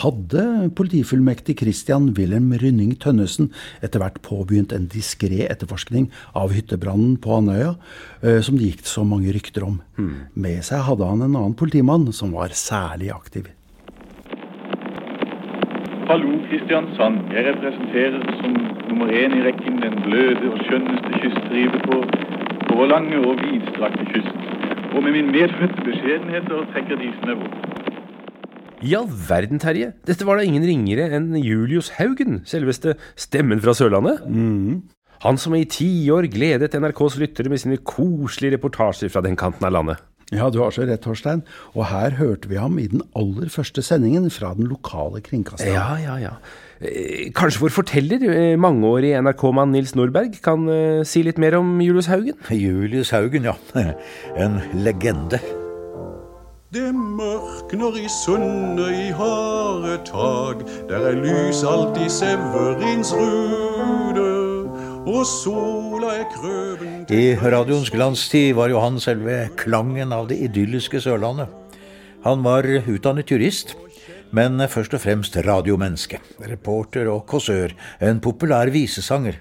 hadde 0.00 0.70
politifullmektig 0.72 1.58
Christian 1.60 2.06
Wilhelm 2.16 2.54
Rynning 2.56 2.94
Tønnesen 2.96 3.50
etter 3.84 4.00
hvert 4.00 4.16
påbegynt 4.24 4.72
en 4.72 4.86
diskré 4.88 5.42
etterforskning 5.52 6.06
av 6.32 6.54
hyttebrannen 6.56 7.18
på 7.20 7.34
Andøya, 7.36 7.74
eh, 8.22 8.40
som 8.40 8.56
det 8.56 8.70
gikk 8.70 8.88
så 8.88 9.04
mange 9.04 9.34
rykter 9.36 9.68
om. 9.68 9.82
Med 10.32 10.64
seg 10.64 10.80
hadde 10.88 11.04
han 11.04 11.20
en 11.20 11.36
annen 11.36 11.58
politimann 11.60 12.08
som 12.16 12.32
var 12.32 12.56
særlig 12.56 13.12
aktiv. 13.12 13.52
Hallo, 16.08 16.40
Kristiansand. 16.48 17.28
Jeg 17.36 17.52
representerer 17.52 18.40
som 18.40 18.56
nummer 18.88 19.12
én 19.12 19.36
i 19.36 19.44
rekken 19.44 19.76
den 19.84 20.00
bløde 20.08 20.56
og 20.56 20.64
skjønneste 20.64 21.20
kyststripe 21.20 21.84
på, 21.84 22.00
på 22.64 22.80
vår 22.80 22.94
lange 22.96 23.20
og 23.20 23.36
vidstrakte 23.44 24.08
kyst. 24.08 24.61
Og 24.92 25.00
med 25.04 25.14
min 25.16 25.30
medfødte 25.32 25.84
beskjedenhet 25.86 26.48
så 26.50 26.62
trekker 26.72 27.00
disene 27.00 27.36
bort. 27.40 27.58
I 28.82 28.96
all 28.98 29.06
verden, 29.06 29.60
Terje. 29.62 29.92
Dette 30.08 30.26
var 30.26 30.40
da 30.40 30.46
ingen 30.46 30.64
ringere 30.66 31.06
enn 31.14 31.36
Julius 31.38 31.92
Haugen, 32.00 32.40
selveste 32.48 32.96
stemmen 33.14 33.62
fra 33.62 33.76
Sørlandet. 33.78 34.24
Han 35.22 35.38
som 35.38 35.54
i 35.54 35.62
tiår 35.70 36.26
gledet 36.32 36.74
NRKs 36.74 37.14
lyttere 37.22 37.52
med 37.52 37.62
sine 37.62 37.78
koselige 37.78 38.56
reportasjer 38.56 39.12
fra 39.14 39.22
den 39.22 39.38
kanten 39.38 39.68
av 39.68 39.76
landet. 39.76 40.02
Ja, 40.32 40.48
du 40.50 40.58
har 40.62 40.72
så 40.74 40.86
rett, 40.88 41.02
Torstein. 41.04 41.44
Og 41.76 41.86
her 41.90 42.16
hørte 42.16 42.48
vi 42.50 42.58
ham 42.58 42.78
i 42.80 42.88
den 42.88 43.04
aller 43.18 43.52
første 43.52 43.84
sendingen 43.84 44.30
fra 44.32 44.54
den 44.56 44.66
lokale 44.70 45.20
kringkasteren. 45.22 45.76
Ja, 45.76 45.98
ja, 46.00 46.16
ja. 46.18 46.34
Eh, 46.82 47.30
Kanskje 47.30 47.60
vår 47.62 47.70
forteller, 47.70 48.22
eh, 48.26 48.56
mangeårig 48.58 49.14
NRK-mann 49.22 49.70
Nils 49.70 49.94
Nordberg, 49.94 50.40
kan 50.42 50.68
eh, 50.68 51.04
si 51.04 51.22
litt 51.22 51.38
mer 51.38 51.54
om 51.54 51.80
Julius 51.80 52.08
Haugen? 52.10 52.34
Julius 52.50 53.10
Haugen, 53.10 53.44
ja. 53.44 53.54
En 54.36 54.60
legende. 54.74 55.38
Det 56.72 56.88
mørkner 56.94 57.98
i 58.00 58.08
sundet 58.08 58.96
i 58.96 59.10
harde 59.12 59.98
tak, 60.08 60.64
der 60.88 61.06
er 61.12 61.20
lys 61.20 61.62
alt 61.68 61.98
i 62.00 62.08
Severins 62.08 63.12
rude, 63.14 64.26
og 65.06 65.26
sola 65.28 66.16
er 66.16 66.26
krøven 66.32 67.04
I 67.12 67.36
radioens 67.36 67.90
glanstid 67.92 68.54
var 68.56 68.72
jo 68.72 68.80
han 68.80 68.98
selve 68.98 69.50
klangen 69.60 70.14
av 70.16 70.30
det 70.32 70.40
idylliske 70.48 71.02
Sørlandet. 71.04 71.52
Han 72.24 72.42
var 72.42 72.64
utdannet 72.64 73.28
jurist, 73.30 73.76
men 74.32 74.60
først 74.68 74.94
og 74.96 75.02
fremst 75.04 75.36
radiomenneske. 75.36 76.20
Reporter 76.48 77.10
og 77.12 77.26
kåsør, 77.28 77.74
en 78.00 78.20
populær 78.24 78.72
visesanger. 78.72 79.38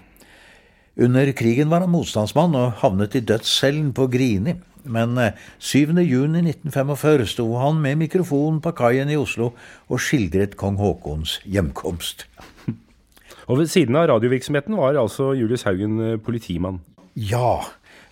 Under 0.99 1.31
krigen 1.31 1.71
var 1.71 1.85
han 1.85 1.93
motstandsmann 1.93 2.55
og 2.59 2.75
havnet 2.83 3.15
i 3.15 3.23
dødscellen 3.23 3.93
på 3.95 4.09
Grini. 4.11 4.57
Men 4.83 5.17
eh, 5.21 5.37
7. 5.59 5.93
juni 6.01 6.41
1945 6.41 7.27
sto 7.35 7.45
han 7.61 7.79
med 7.81 7.99
mikrofonen 8.01 8.59
på 8.61 8.73
kaien 8.75 9.11
i 9.13 9.17
Oslo 9.19 9.51
og 9.87 10.01
skildret 10.01 10.57
kong 10.57 10.79
Haakons 10.81 11.39
hjemkomst. 11.45 12.25
Og 13.49 13.59
ved 13.59 13.69
siden 13.71 13.97
av 13.99 14.07
radiovirksomheten 14.09 14.77
var 14.77 14.97
altså 14.99 15.31
Julius 15.37 15.67
Haugen 15.67 15.99
eh, 16.01 16.17
politimann. 16.21 16.81
Ja, 17.15 17.61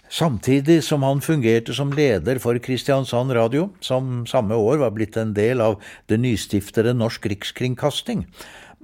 samtidig 0.10 0.82
som 0.84 1.04
han 1.06 1.22
fungerte 1.22 1.74
som 1.74 1.94
leder 1.96 2.40
for 2.42 2.58
Kristiansand 2.60 3.34
Radio, 3.38 3.70
som 3.82 4.26
samme 4.28 4.58
år 4.58 4.82
var 4.84 4.96
blitt 4.96 5.18
en 5.18 5.36
del 5.38 5.62
av 5.62 5.78
det 6.10 6.20
nystiftede 6.20 6.96
Norsk 6.98 7.30
Rikskringkasting, 7.30 8.26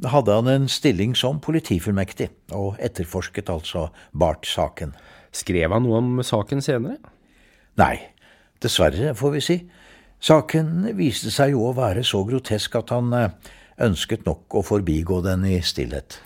hadde 0.03 0.35
han 0.35 0.47
en 0.51 0.67
stilling 0.71 1.15
som 1.15 1.39
politifullmektig, 1.43 2.29
og 2.53 2.79
etterforsket 2.83 3.49
altså 3.49 3.89
Barth-saken. 4.11 4.93
Skrev 5.35 5.71
han 5.71 5.85
noe 5.87 5.99
om 6.01 6.23
saken 6.23 6.63
senere? 6.63 6.99
Nei, 7.79 7.97
dessverre, 8.63 9.15
får 9.15 9.35
vi 9.35 9.43
si. 9.43 9.59
Saken 10.23 10.87
viste 10.97 11.31
seg 11.33 11.53
jo 11.55 11.67
å 11.67 11.75
være 11.75 12.03
så 12.07 12.23
grotesk 12.27 12.77
at 12.79 12.93
han 12.95 13.11
eh, 13.13 13.53
ønsket 13.83 14.25
nok 14.27 14.55
å 14.55 14.63
forbigå 14.65 15.19
den 15.25 15.43
i 15.49 15.59
stillhet. 15.63 16.19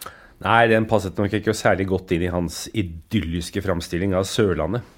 Nei, 0.46 0.62
den 0.72 0.88
passet 0.88 1.18
nok 1.20 1.34
ikke 1.36 1.56
særlig 1.58 1.90
godt 1.90 2.14
inn 2.16 2.24
i 2.24 2.32
hans 2.32 2.68
idylliske 2.72 3.64
framstilling 3.66 4.16
av 4.16 4.28
Sørlandet. 4.30 4.96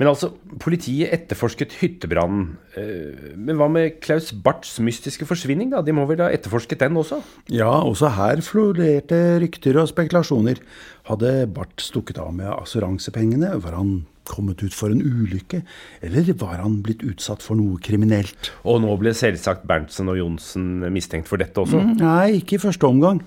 Men 0.00 0.08
altså, 0.10 0.32
politiet 0.58 1.12
etterforsket 1.14 1.76
hyttebrannen. 1.78 2.56
Eh, 2.74 3.34
men 3.38 3.54
hva 3.60 3.68
med 3.70 4.00
Klaus 4.02 4.32
Barths 4.34 4.80
mystiske 4.82 5.28
forsvinning, 5.28 5.70
da? 5.70 5.82
De 5.84 5.94
må 5.94 6.08
vel 6.08 6.24
ha 6.24 6.30
etterforsket 6.34 6.82
den 6.82 6.98
også? 6.98 7.20
Ja, 7.54 7.70
også 7.70 8.10
her 8.16 8.42
florerte 8.42 9.20
rykter 9.44 9.78
og 9.78 9.90
spekulasjoner. 9.92 10.58
Hadde 11.06 11.34
Barth 11.54 11.84
stukket 11.86 12.18
av 12.18 12.32
med 12.34 12.50
assuransepengene? 12.50 13.52
Var 13.62 13.78
han 13.78 14.00
kommet 14.28 14.62
ut 14.62 14.74
for 14.76 14.92
en 14.92 15.02
ulykke? 15.02 15.62
Eller 16.04 16.28
var 16.40 16.60
han 16.62 16.80
blitt 16.84 17.04
utsatt 17.06 17.42
for 17.44 17.58
noe 17.58 17.80
kriminelt? 17.82 18.52
Og 18.68 18.82
nå 18.84 18.94
ble 19.00 19.14
selvsagt 19.16 19.66
Berntsen 19.68 20.10
og 20.12 20.20
Johnsen 20.20 20.86
mistenkt 20.94 21.30
for 21.30 21.42
dette 21.42 21.62
også? 21.62 21.80
Mm, 21.82 21.96
nei, 22.02 22.38
ikke 22.40 22.58
i 22.58 22.62
første 22.62 22.88
omgang. 22.88 23.22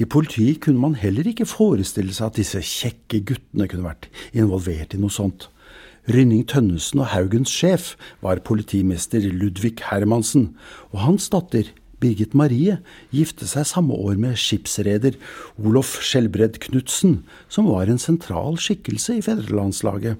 I 0.00 0.08
politiet 0.08 0.62
kunne 0.64 0.80
man 0.80 0.96
heller 0.96 1.26
ikke 1.28 1.48
forestille 1.48 2.14
seg 2.16 2.30
at 2.30 2.38
disse 2.40 2.62
kjekke 2.64 3.20
guttene 3.28 3.68
kunne 3.68 3.90
vært 3.90 4.08
involvert 4.32 4.96
i 4.96 5.02
noe 5.02 5.12
sånt. 5.12 5.50
Rynning 6.10 6.42
Tønnesen 6.50 7.04
og 7.04 7.12
Haugens 7.12 7.52
sjef 7.52 7.92
var 8.24 8.42
politimester 8.42 9.22
Ludvig 9.22 9.76
Hermansen, 9.86 10.50
og 10.90 11.04
hans 11.04 11.28
datter 11.30 11.68
Birgit 12.02 12.34
Marie 12.34 12.80
gifte 13.14 13.46
seg 13.46 13.68
samme 13.68 13.94
år 13.94 14.18
med 14.18 14.40
skipsreder 14.40 15.14
Olof 15.62 15.94
Skjelbred 16.02 16.58
Knutsen, 16.64 17.20
som 17.46 17.70
var 17.70 17.86
en 17.86 18.02
sentral 18.02 18.58
skikkelse 18.58 19.20
i 19.20 19.22
fedrelandslaget. 19.22 20.18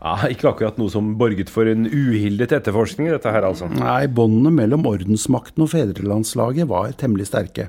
Ja, 0.00 0.14
ikke 0.32 0.48
akkurat 0.48 0.78
noe 0.80 0.88
som 0.92 1.12
borget 1.20 1.50
for 1.52 1.68
en 1.68 1.84
uhildet 1.84 2.54
etterforskning, 2.56 3.10
dette 3.12 3.32
her 3.34 3.44
altså. 3.44 3.68
Nei, 3.68 4.06
båndene 4.08 4.52
mellom 4.56 4.86
ordensmakten 4.88 5.66
og 5.66 5.74
fedrelandslaget 5.74 6.70
var 6.70 6.94
temmelig 7.00 7.28
sterke. 7.28 7.68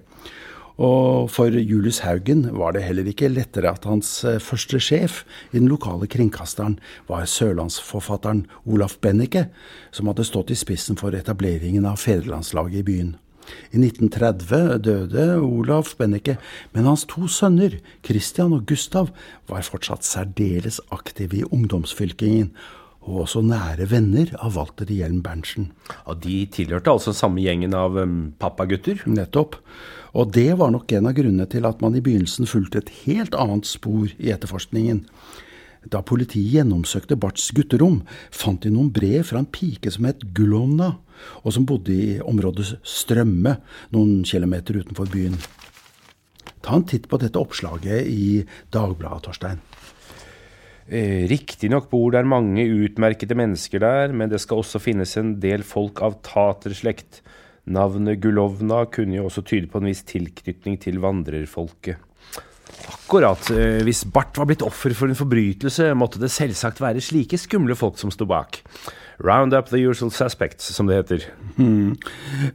Og 0.82 1.28
for 1.30 1.52
Julius 1.52 2.00
Haugen 2.06 2.46
var 2.58 2.74
det 2.74 2.86
heller 2.88 3.06
ikke 3.12 3.30
lettere 3.30 3.74
at 3.76 3.84
hans 3.86 4.24
eh, 4.26 4.39
første 4.41 4.80
sjef 4.82 5.22
i 5.52 5.60
den 5.60 5.67
lokale 5.70 6.08
kringkasteren 6.10 6.80
var 7.12 7.28
sørlandsforfatteren 7.30 8.46
Olaf 8.65 8.96
Bennike, 9.04 9.50
som 9.91 10.10
hadde 10.10 10.26
stått 10.26 10.56
i 10.56 10.58
spissen 10.58 10.98
for 10.98 11.13
etableringen 11.13 11.86
av 11.86 12.00
fedrelandslaget 12.02 12.82
i 12.82 12.88
byen. 12.88 13.12
I 13.72 13.80
1930 13.80 14.82
døde 14.86 15.26
Olaf 15.40 15.96
Bennike, 16.00 16.38
men 16.76 16.90
hans 16.90 17.06
to 17.10 17.28
sønner, 17.32 17.80
Christian 18.06 18.56
og 18.58 18.66
Gustav, 18.70 19.10
var 19.50 19.66
fortsatt 19.68 20.08
særdeles 20.08 20.82
aktive 20.92 21.42
i 21.42 21.48
ungdomsfylkingen, 21.48 22.52
og 23.02 23.24
også 23.24 23.42
nære 23.42 23.88
venner 23.90 24.30
av 24.38 24.58
Walter 24.60 24.90
Hjelm 24.94 25.24
Berntsen. 25.26 25.72
Ja, 26.06 26.14
De 26.14 26.46
tilhørte 26.54 26.94
altså 26.94 27.16
samme 27.18 27.42
gjengen 27.42 27.74
av 27.74 27.98
um, 27.98 28.34
pappagutter? 28.38 29.02
Nettopp. 29.10 29.58
Og 30.14 30.34
det 30.36 30.52
var 30.60 30.74
nok 30.74 30.92
en 30.94 31.08
av 31.10 31.16
grunnene 31.18 31.48
til 31.50 31.66
at 31.66 31.82
man 31.82 31.96
i 31.98 32.04
begynnelsen 32.04 32.50
fulgte 32.50 32.84
et 32.84 32.92
helt 33.06 33.38
annet 33.38 33.66
spor 33.66 34.12
i 34.20 34.34
etterforskningen. 34.34 35.06
Da 35.90 36.04
politiet 36.06 36.52
gjennomsøkte 36.54 37.18
Barths 37.18 37.50
gutterom, 37.58 38.04
fant 38.30 38.62
de 38.62 38.70
noen 38.70 38.92
brev 38.94 39.26
fra 39.32 39.42
en 39.42 39.50
pike 39.50 39.90
som 39.94 40.06
het 40.06 40.28
Gulovna, 40.38 40.94
og 41.44 41.56
som 41.56 41.66
bodde 41.70 41.94
i 41.96 42.20
området 42.22 42.78
Strømme, 42.84 43.58
noen 43.96 44.22
kilometer 44.28 44.82
utenfor 44.82 45.10
byen. 45.12 45.38
Ta 46.62 46.78
en 46.78 46.86
titt 46.86 47.08
på 47.10 47.18
dette 47.22 47.42
oppslaget 47.42 48.08
i 48.12 48.44
Dagbladet, 48.74 49.24
Torstein. 49.26 49.62
Eh, 50.92 51.28
Riktignok 51.30 51.90
bor 51.90 52.12
der 52.12 52.28
mange 52.28 52.66
utmerkede 52.68 53.38
mennesker 53.38 53.80
der, 53.80 54.14
men 54.14 54.30
det 54.30 54.42
skal 54.44 54.62
også 54.62 54.82
finnes 54.82 55.16
en 55.18 55.38
del 55.42 55.64
folk 55.64 56.02
av 56.04 56.20
taterslekt. 56.26 57.22
Navnet 57.72 58.20
Gulovna 58.20 58.84
kunne 58.92 59.20
jo 59.20 59.28
også 59.30 59.46
tyde 59.48 59.70
på 59.72 59.80
en 59.80 59.88
viss 59.88 60.04
tilknytning 60.10 60.80
til 60.82 61.00
vandrerfolket. 61.00 62.02
Akkurat. 62.92 63.52
eh, 63.52 63.84
Hvis 63.86 64.04
Barth 64.06 64.40
var 64.40 64.50
blitt 64.50 64.66
offer 64.66 64.94
for 64.98 65.08
en 65.08 65.16
forbrytelse, 65.16 65.94
måtte 65.96 66.20
det 66.20 66.32
selvsagt 66.32 66.82
være 66.82 67.04
slike 67.04 67.38
skumle 67.38 67.76
folk 67.76 67.98
som 68.02 68.12
sto 68.12 68.26
bak. 68.26 68.62
Round 69.22 69.54
up 69.54 69.70
the 69.70 69.78
usual 69.78 70.12
suspects, 70.12 70.66
som 70.74 70.88
det 70.88 70.96
heter. 70.96 71.26
Hmm. 71.58 71.96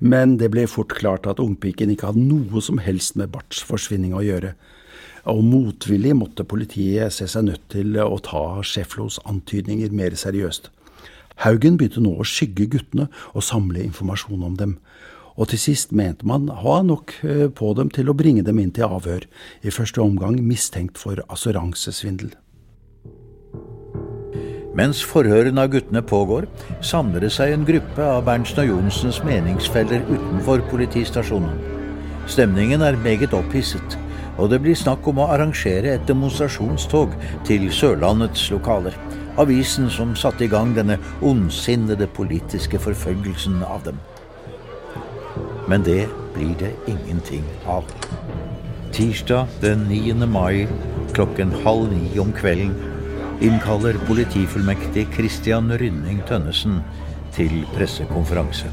Men 0.00 0.36
det 0.40 0.50
ble 0.50 0.66
fort 0.66 0.96
klart 0.98 1.26
at 1.30 1.38
ungpiken 1.42 1.92
ikke 1.94 2.10
hadde 2.10 2.24
noe 2.26 2.62
som 2.64 2.80
helst 2.82 3.14
med 3.14 3.30
Barts 3.34 3.62
forsvinning 3.62 4.16
å 4.16 4.24
gjøre. 4.24 4.56
Og 5.30 5.42
motvillig 5.46 6.14
måtte 6.18 6.46
politiet 6.46 7.14
se 7.14 7.28
seg 7.30 7.46
nødt 7.48 7.68
til 7.70 7.98
å 8.02 8.18
ta 8.22 8.62
Schäfflos 8.66 9.20
antydninger 9.26 9.94
mer 9.94 10.14
seriøst. 10.18 10.70
Haugen 11.44 11.76
begynte 11.76 12.02
nå 12.02 12.14
å 12.16 12.26
skygge 12.26 12.66
guttene 12.72 13.10
og 13.34 13.44
samle 13.44 13.82
informasjon 13.84 14.46
om 14.46 14.56
dem. 14.58 14.78
Og 15.36 15.50
til 15.52 15.60
sist 15.60 15.92
mente 15.92 16.26
man 16.26 16.48
ha 16.48 16.78
nok 16.82 17.12
eh, 17.26 17.46
på 17.52 17.74
dem 17.76 17.92
til 17.92 18.08
å 18.08 18.16
bringe 18.16 18.42
dem 18.46 18.58
inn 18.62 18.72
til 18.72 18.88
avhør, 18.88 19.26
i 19.60 19.74
første 19.74 20.00
omgang 20.00 20.40
mistenkt 20.40 20.96
for 20.98 21.20
assuransesvindel. 21.28 22.32
Mens 24.76 24.98
forhørene 25.08 25.62
av 25.64 25.70
guttene 25.72 26.02
pågår, 26.04 26.44
samler 26.84 27.24
det 27.24 27.30
seg 27.32 27.54
en 27.54 27.64
gruppe 27.64 28.04
av 28.04 28.26
Berntsen 28.26 28.60
og 28.60 28.72
Johnsens 28.74 29.22
meningsfeller 29.24 30.02
utenfor 30.10 30.60
politistasjonen. 30.68 31.54
Stemningen 32.28 32.82
er 32.84 32.98
meget 33.00 33.32
opphisset, 33.36 33.96
og 34.36 34.50
det 34.52 34.58
blir 34.60 34.76
snakk 34.76 35.06
om 35.08 35.22
å 35.22 35.30
arrangere 35.32 35.94
et 35.94 36.04
demonstrasjonstog 36.08 37.14
til 37.48 37.70
Sørlandets 37.72 38.50
lokaler. 38.52 38.92
Avisen 39.40 39.88
som 39.92 40.12
satte 40.16 40.44
i 40.44 40.50
gang 40.52 40.74
denne 40.76 40.98
ondsinnede 41.24 42.08
politiske 42.12 42.80
forfølgelsen 42.80 43.62
av 43.64 43.86
dem. 43.86 44.02
Men 45.68 45.84
det 45.88 46.04
blir 46.34 46.52
det 46.60 46.74
ingenting 46.88 47.48
av. 47.64 47.88
Tirsdag 48.92 49.48
den 49.64 49.88
9. 49.88 50.28
mai 50.28 50.68
klokken 51.16 51.52
halv 51.64 51.88
ni 51.92 52.12
om 52.20 52.32
kvelden 52.36 52.76
innkaller 53.40 53.94
politifullmektig 54.06 55.06
Christian 55.14 55.70
Rynning 55.80 56.22
Tønnesen 56.28 56.80
til 57.36 57.64
pressekonferanse. 57.74 58.70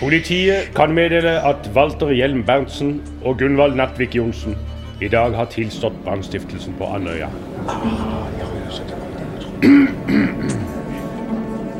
Politiet 0.00 0.70
kan 0.76 0.94
meddele 0.96 1.34
at 1.44 1.68
Walter 1.76 2.12
Hjelm 2.14 2.44
Berntsen 2.46 3.00
og 3.24 3.38
Gunvald 3.38 3.76
Natvik 3.76 4.16
Johnsen 4.16 4.56
i 5.00 5.08
dag 5.08 5.36
har 5.36 5.50
tilstått 5.52 5.96
brannstiftelsen 6.04 6.76
på 6.78 6.88
Andøya. 6.94 7.28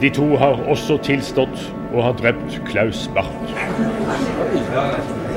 De 0.00 0.10
to 0.10 0.26
har 0.36 0.60
også 0.72 0.98
tilstått 1.04 1.64
og 1.94 2.04
har 2.04 2.14
drept 2.20 2.60
Klaus 2.68 3.08
Barth. 3.14 5.29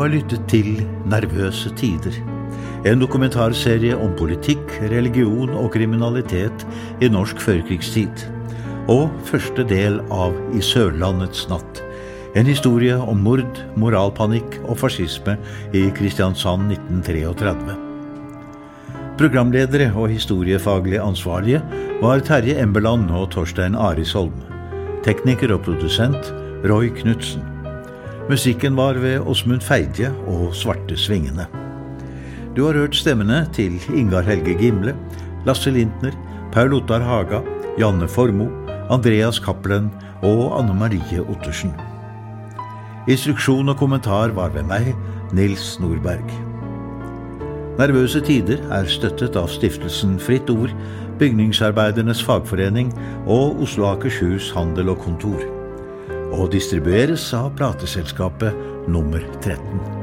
Har 0.00 0.12
lyttet 0.12 0.46
til 0.50 0.80
Nervøse 1.10 1.72
tider. 1.76 2.14
En 2.88 3.00
dokumentarserie 3.02 3.96
om 3.96 4.14
politikk, 4.16 4.62
religion 4.88 5.52
og 5.52 5.72
kriminalitet 5.74 6.64
i 7.04 7.10
norsk 7.12 7.42
førkrigstid. 7.44 8.24
Og 8.88 9.10
første 9.28 9.66
del 9.68 10.00
av 10.08 10.36
I 10.56 10.62
Sørlandets 10.64 11.44
natt. 11.52 11.82
En 12.38 12.46
historie 12.46 12.96
om 12.96 13.20
mord, 13.26 13.60
moralpanikk 13.76 14.60
og 14.62 14.78
fascisme 14.80 15.36
i 15.76 15.88
Kristiansand 15.94 16.70
1933. 16.72 17.76
Programledere 19.20 19.90
og 19.92 20.08
historiefaglig 20.08 21.00
ansvarlige 21.02 21.60
var 22.00 22.22
Terje 22.24 22.56
Embeland 22.62 23.10
og 23.12 23.28
Torstein 23.34 23.76
Arisholm. 23.76 24.36
Tekniker 25.04 25.52
og 25.52 25.66
produsent 25.66 26.32
Roy 26.64 26.88
Knutsen. 27.02 27.59
Musikken 28.30 28.76
var 28.76 28.94
ved 28.94 29.24
Åsmund 29.26 29.60
Feidje 29.60 30.12
og 30.30 30.52
Svarte 30.54 30.94
Svingene. 30.96 31.48
Du 32.54 32.62
har 32.62 32.78
hørt 32.78 32.94
stemmene 32.94 33.40
til 33.52 33.80
Ingar 33.90 34.22
Helge 34.22 34.54
Gimle, 34.60 34.94
Lasse 35.46 35.70
Lintner, 35.74 36.14
Paul 36.52 36.76
Ottar 36.78 37.02
Haga, 37.02 37.40
Janne 37.78 38.06
Formoe, 38.08 38.78
Andreas 38.90 39.42
Cappelen 39.42 39.90
og 40.22 40.60
Anne 40.60 40.78
Marie 40.78 41.24
Ottersen. 41.26 41.74
Instruksjon 43.10 43.68
og 43.68 43.80
kommentar 43.82 44.30
var 44.38 44.54
ved 44.54 44.62
meg, 44.70 44.94
Nils 45.34 45.80
Nordberg. 45.82 46.30
Nervøse 47.82 48.22
tider 48.22 48.62
er 48.70 48.86
støttet 48.86 49.34
av 49.34 49.50
stiftelsen 49.50 50.20
Fritt 50.22 50.50
Ord, 50.54 50.70
Bygningsarbeidernes 51.18 52.22
Fagforening 52.22 52.94
og 53.26 53.58
Oslo 53.66 53.90
Akershus 53.90 54.52
Handel 54.54 54.94
og 54.94 55.02
Kontor. 55.02 55.59
Og 56.34 56.50
distribueres 56.54 57.30
av 57.36 57.52
plateselskapet 57.58 58.88
Nummer 58.90 59.24
13. 59.42 59.99